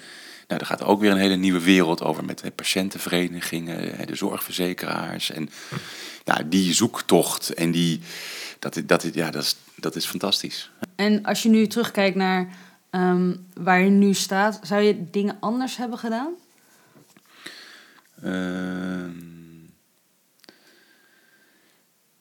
[0.48, 4.14] Nou, daar gaat ook weer een hele nieuwe wereld over met hè, patiëntenverenigingen, hè, de
[4.16, 5.30] zorgverzekeraars.
[5.30, 5.50] En
[6.24, 8.00] nou, die zoektocht en die,
[8.58, 10.70] dat, dat, ja, dat, is, dat is fantastisch.
[10.96, 12.48] En als je nu terugkijkt naar
[12.94, 16.32] ehm, waar je nu staat, zou je dingen anders hebben gedaan?
[18.22, 19.10] Ehm,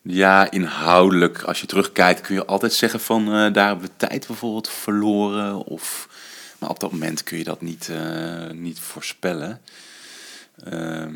[0.01, 4.27] ja, inhoudelijk, als je terugkijkt, kun je altijd zeggen van eh, daar hebben we tijd
[4.27, 5.55] bijvoorbeeld verloren.
[5.55, 6.09] Of,
[6.59, 9.61] maar op dat moment kun je dat niet, eh, niet voorspellen.
[10.63, 11.13] Ehm,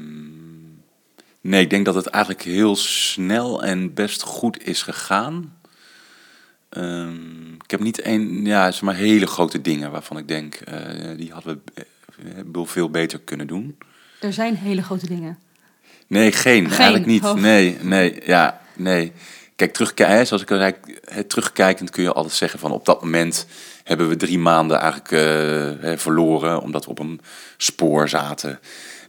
[1.42, 5.60] nee, ik denk dat het eigenlijk heel snel en best goed is gegaan.
[6.70, 11.18] Ehm, ik heb niet één, ja, zeg maar hele grote dingen waarvan ik denk, eh,
[11.18, 11.86] die hadden we
[12.24, 13.78] eh, wel veel beter kunnen doen.
[14.20, 15.38] Er zijn hele grote dingen.
[16.08, 17.34] Nee, geen, eigenlijk niet.
[17.36, 19.12] Nee, nee, ja, nee.
[19.56, 20.74] Kijk, terugkijken, zoals ik al zei,
[21.28, 23.48] terugkijkend kun je altijd zeggen van op dat moment
[23.84, 27.22] hebben we drie maanden eigenlijk eh, verloren omdat we op een
[27.58, 28.60] spoor zaten.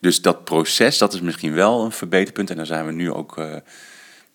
[0.00, 3.38] Dus dat proces, dat is misschien wel een verbeterpunt en daar zijn we nu ook
[3.38, 3.54] eh,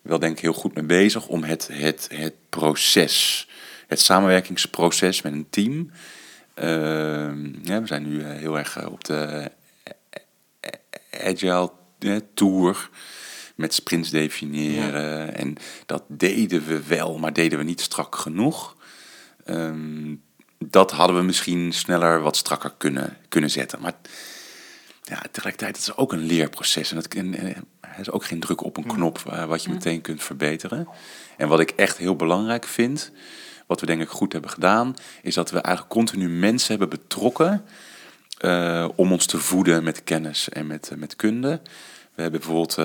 [0.02, 3.48] wel denk ik heel goed mee bezig om het, het, het proces,
[3.94, 5.90] het samenwerkingsproces met een team.
[6.54, 9.50] Ehm, ja, we zijn nu eh, heel erg eh, op de
[11.10, 12.90] agile eh, tour
[13.54, 15.36] met sprints definiëren.
[15.36, 18.76] En dat deden we wel, maar deden we niet strak genoeg.
[19.44, 20.14] Ehm,
[20.58, 23.80] dat hadden we misschien sneller wat strakker kunnen, kunnen zetten.
[23.80, 23.94] Maar
[25.02, 26.92] ja, tegelijkertijd het is ook een leerproces.
[26.92, 27.64] En en
[27.94, 30.88] er is ook geen druk op een knop eh, wat je meteen kunt verbeteren.
[31.36, 33.12] En wat ik echt heel belangrijk vind,
[33.66, 37.64] wat we denk ik goed hebben gedaan, is dat we eigenlijk continu mensen hebben betrokken
[38.38, 41.60] eh, om ons te voeden met kennis en met, eh, met kunde.
[42.14, 42.84] We hebben bijvoorbeeld, eh,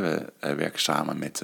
[0.00, 1.42] we werken samen met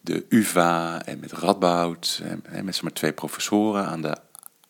[0.00, 4.16] de UvA en met Radboud, en, met zeg maar, twee professoren aan de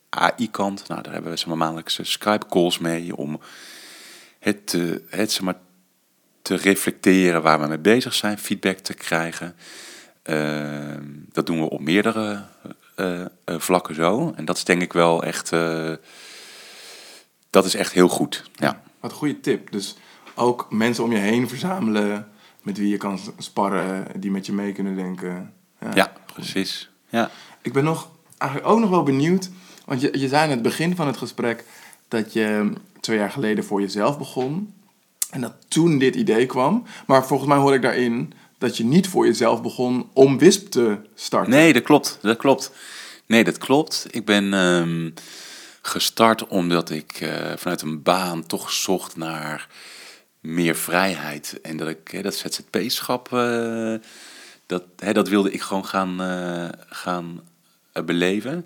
[0.09, 0.87] AI-kant.
[0.87, 3.39] Nou, daar hebben we zeg maar, maandelijkse Skype-calls mee om
[4.39, 5.57] het, te- het zeg maar,
[6.41, 9.55] te reflecteren waar we mee bezig zijn, feedback te krijgen.
[10.23, 12.43] Ehm, dat doen we op meerdere
[13.45, 14.33] vlakken zo.
[14.35, 15.93] En dat is denk ik wel echt, eh,
[17.49, 18.49] dat is echt heel goed.
[18.55, 18.81] Ja.
[18.99, 19.71] Wat een goede tip.
[19.71, 19.95] Dus
[20.35, 22.27] ook mensen om je heen verzamelen
[22.61, 25.53] met wie je kan sparren, die met je mee kunnen denken.
[25.93, 26.89] Ja, precies.
[27.09, 27.29] Ja.
[27.61, 29.49] Ik ben nog, eigenlijk ook nog wel benieuwd,
[29.85, 31.65] want je, je zei aan het begin van het gesprek
[32.07, 34.73] dat je twee jaar geleden voor jezelf begon.
[35.29, 36.83] En dat toen dit idee kwam.
[37.07, 38.33] Maar volgens mij hoor ik daarin
[38.63, 41.51] dat je niet voor jezelf begon om WISP te starten.
[41.51, 42.17] Nee, dat klopt.
[42.21, 42.71] Dat klopt.
[43.25, 44.05] Nee, dat klopt.
[44.09, 45.09] Ik ben ehm,
[45.81, 49.67] gestart omdat ik eh, vanuit een baan toch zocht naar
[50.39, 51.59] meer vrijheid.
[51.61, 53.95] En dat ik dat ZZP-schap, eh,
[54.65, 57.41] dat, dat wilde ik gewoon gaan, eh, gaan
[58.05, 58.65] beleven.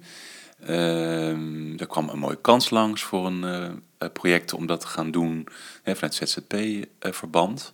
[0.65, 3.81] Ehm er kwam een mooie kans langs voor een
[4.13, 5.47] project om dat te gaan doen
[5.83, 7.73] hè, vanuit ZZP-verband.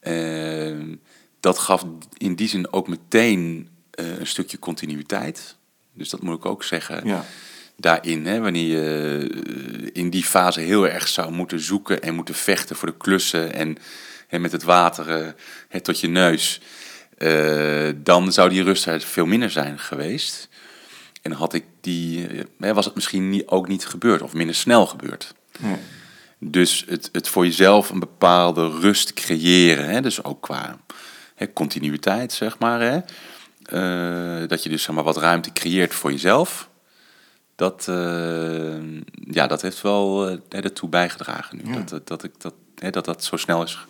[0.00, 0.94] Ehm,
[1.44, 1.84] dat gaf
[2.16, 5.56] in die zin ook meteen eh, een stukje continuïteit.
[5.92, 7.06] Dus dat moet ik ook zeggen.
[7.06, 7.24] Ja.
[7.76, 12.34] Daarin, hè, wanneer je eh, in die fase heel erg zou moeten zoeken en moeten
[12.34, 13.78] vechten voor de klussen en,
[14.28, 15.34] en met het water
[15.68, 16.60] hè, tot je neus,
[17.18, 20.48] eh, dan zou die rust er veel minder zijn geweest.
[21.22, 22.28] En had ik die,
[22.58, 25.34] hè, was het misschien niet, ook niet gebeurd of minder snel gebeurd.
[25.58, 25.76] Nee.
[26.38, 30.78] Dus het, het voor jezelf een bepaalde rust creëren, hè, dus ook qua
[31.34, 32.80] hè, continuïteit, zeg maar.
[32.80, 33.00] Hè,
[33.64, 36.68] eh, dat je dus zeg maar, wat ruimte creëert voor jezelf.
[37.56, 38.82] Dat, eh,
[39.30, 41.72] ja, dat heeft wel hè, ertoe bijgedragen nu.
[41.72, 41.78] Ja.
[41.78, 43.86] Dat, dat, dat, ik, dat, hè, dat dat zo snel is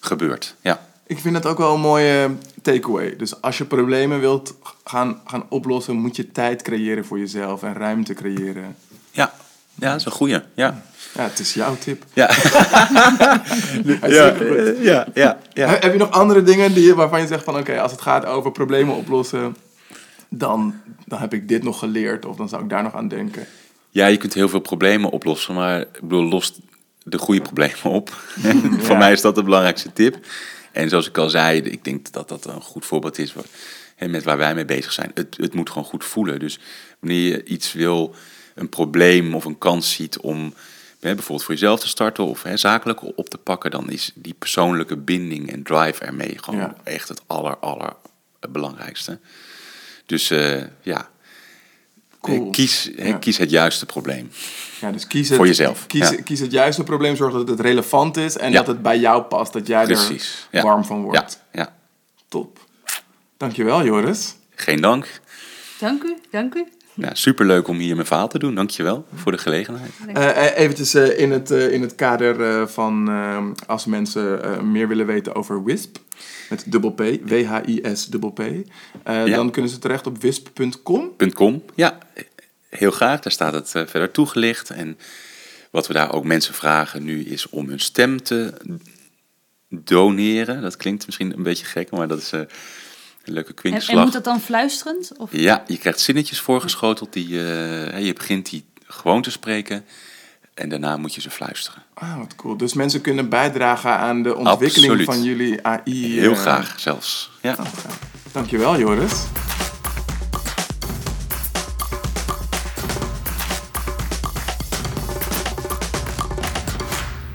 [0.00, 0.54] gebeurd.
[0.60, 0.86] Ja.
[1.06, 3.16] Ik vind het ook wel een mooie takeaway.
[3.16, 7.74] Dus als je problemen wilt gaan, gaan oplossen, moet je tijd creëren voor jezelf en
[7.74, 8.76] ruimte creëren.
[9.10, 9.32] Ja.
[9.74, 10.40] ja, dat is een goeie.
[10.54, 10.82] Ja.
[11.14, 12.04] Ja, het is jouw tip.
[12.12, 12.30] Ja.
[14.06, 14.34] Ja,
[14.80, 15.68] ja, ja, ja.
[15.68, 18.52] Heb je nog andere dingen die, waarvan je zegt van oké, als het gaat over
[18.52, 19.56] problemen oplossen,
[20.28, 20.74] dan,
[21.06, 23.46] dan heb ik dit nog geleerd of dan zou ik daar nog aan denken.
[23.90, 26.58] Ja, je kunt heel veel problemen oplossen, maar ik bedoel, lost
[27.02, 28.10] de goede problemen op.
[28.86, 30.16] Voor mij is dat de belangrijkste tip.
[30.72, 33.34] En zoals ik al zei, ik denk dat dat een goed voorbeeld is
[33.96, 35.10] hè, met waar wij mee bezig zijn.
[35.14, 36.38] Het, het moet gewoon goed voelen.
[36.38, 36.58] Dus
[36.98, 38.14] wanneer je iets wil,
[38.54, 40.54] een probleem of een kans ziet om
[41.00, 44.96] bijvoorbeeld voor jezelf te starten of hè, zakelijk op te pakken, dan is die persoonlijke
[44.96, 46.74] binding en drive ermee gewoon Ja.
[46.84, 47.92] echt het aller, aller
[48.50, 49.18] belangrijkste.
[50.06, 51.08] Dus eh, ja,
[52.20, 52.50] Cool.
[52.50, 53.16] kies, hè, Ja.
[53.16, 54.30] kies het juiste probleem.
[54.80, 56.22] Ja, dus kies het, Voor jezelf, Kies, ja.
[56.22, 58.56] kies het juiste probleem, zorg dat het relevant is en Ja.
[58.56, 60.46] dat het bij jou past, dat jij Precies.
[60.50, 60.64] er Ja.
[60.64, 61.42] warm van Ja, wordt.
[61.52, 61.76] ja.
[62.28, 62.58] Top.
[63.36, 64.34] Dankjewel, Joris.
[64.54, 65.20] Geen dank.
[65.78, 66.66] Dank u, dank u.
[67.00, 68.54] Ja, superleuk om hier mijn verhaal te doen.
[68.54, 69.90] Dankjewel voor de gelegenheid.
[70.14, 74.60] Eh eventjes eh, in, het, eh, in het kader eh, van eh, als mensen eh,
[74.60, 75.98] meer willen weten over WISP,
[76.50, 78.62] met dubbel P, W-H-I-S dubbel P, eh,
[79.04, 79.24] Ja.
[79.36, 81.12] dan kunnen ze terecht op wisp.com.
[81.34, 81.98] .com, ja,
[82.68, 83.20] heel graag.
[83.20, 84.70] Daar staat het verder toegelicht.
[84.70, 84.98] En
[85.70, 88.54] wat we daar ook mensen vragen nu is om hun stem te
[89.68, 90.62] doneren.
[90.62, 92.40] Dat klinkt misschien een beetje gek, maar dat is eh,
[93.28, 93.96] een leuke En, kwinkslag.
[93.96, 95.12] en moet dat dan fluisterend?
[95.16, 95.28] Of?
[95.32, 97.12] Ja, je krijgt zinnetjes voorgeschoteld.
[97.12, 99.84] Die, eh, je begint die gewoon te spreken.
[100.54, 101.82] En daarna moet je ze fluisteren.
[101.94, 102.56] Ah, wat cool.
[102.56, 105.14] Dus mensen kunnen bijdragen aan de ontwikkeling Absoluut.
[105.14, 106.20] van jullie AI.
[106.20, 107.30] Heel eh, graag zelfs.
[107.42, 107.56] Ja.
[108.32, 109.24] Dankjewel, Joris.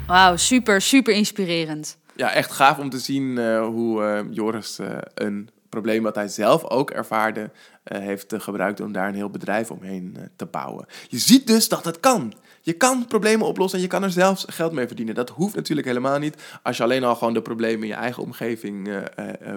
[0.08, 1.98] Wauw, super, super inspirerend.
[2.16, 4.80] Ja, echt gaaf om te zien eh, hoe eh, Joris
[5.14, 7.52] een probleem wat hij zelf ook ervaarde,
[7.84, 10.86] eh, heeft eh, gebruikt om daar een heel bedrijf omheen eh, te bouwen.
[11.08, 12.34] Je ziet dus dat het kan.
[12.62, 15.16] Je kan problemen oplossen en je kan er zelfs geld mee verdienen.
[15.16, 16.36] Dat hoeft natuurlijk helemaal niet.
[16.64, 18.90] Als je alleen al gewoon de problemen in je eigen omgeving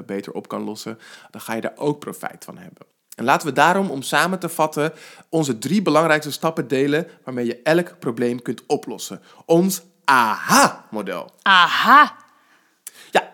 [0.06, 0.98] beter op kan lossen,
[1.30, 2.86] dan ga je daar ook profijt van hebben.
[3.16, 4.92] En laten we daarom, om samen te vatten,
[5.28, 9.20] onze drie belangrijkste stappen delen waarmee je elk probleem kunt oplossen.
[9.44, 11.30] Ons AHA-model.
[11.42, 12.16] Aha,
[13.10, 13.32] Ja,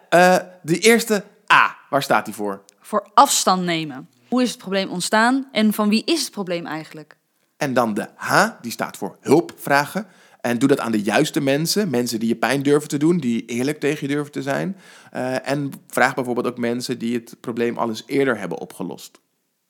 [0.62, 2.62] de eerste A, waar staat die voor?
[2.82, 4.08] Voor afstand nemen.
[4.28, 7.16] Hoe is het probleem ontstaan en van wie is het probleem eigenlijk?
[7.56, 10.06] En dan de H, die staat voor hulp vragen.
[10.40, 11.90] En doe dat aan de juiste mensen.
[11.90, 14.76] Mensen die je pijn durven te doen, die eerlijk tegen je durven te zijn.
[15.10, 19.20] Eh, en vraag bijvoorbeeld ook mensen die het probleem al eens eerder hebben opgelost.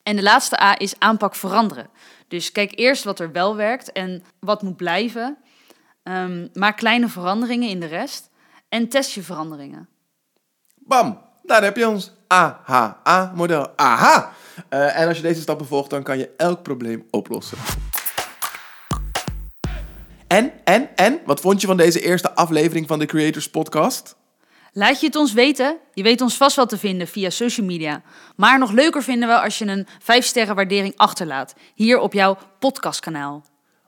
[0.02, 1.88] En de laatste A is aanpak veranderen.
[2.28, 5.36] Dus kijk eerst wat er wel werkt en wat moet blijven.
[6.02, 8.30] Ehm, maak kleine veranderingen in de rest
[8.68, 9.88] en test je veranderingen.
[10.74, 13.76] Bam, daar heb je ons AHA-model.
[13.76, 14.32] Aha!
[14.68, 17.59] Eh, en als je deze stappen volgt, dan kan je elk probleem oplossen.
[20.26, 24.16] En, en, en, wat vond je van deze eerste aflevering van de Creators Podcast?
[24.72, 25.76] Laat je het ons weten.
[25.93, 28.03] Je weet ons vast wel te vinden via social media.
[28.36, 31.55] Maar nog leuker vinden we als je een 5 sterren waardering achterlaat.
[31.74, 33.45] Hier op jouw podcastkanaal.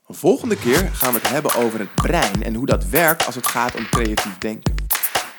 [0.09, 3.47] Volgende keer gaan we het hebben over het brein en hoe dat werkt als het
[3.47, 4.84] gaat om creatief denken.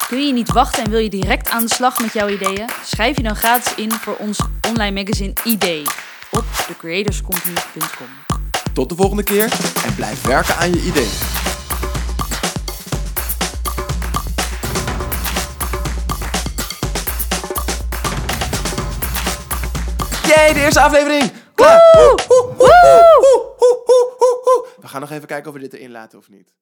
[0.07, 2.69] Kun je niet wachten en wil je direct aan de slag met jouw ideeën?
[2.83, 5.81] Schrijf je dan gratis in voor ons online magazine Idee
[6.31, 8.07] op thecreatorscompany.com.
[8.73, 9.43] Tot de volgende keer
[9.85, 11.09] en blijf werken aan je idee.
[20.27, 21.31] Jee, de eerste aflevering!
[21.55, 21.79] Klaar!
[24.81, 26.53] We gaan nog even kijken of we dit erin laten of niet.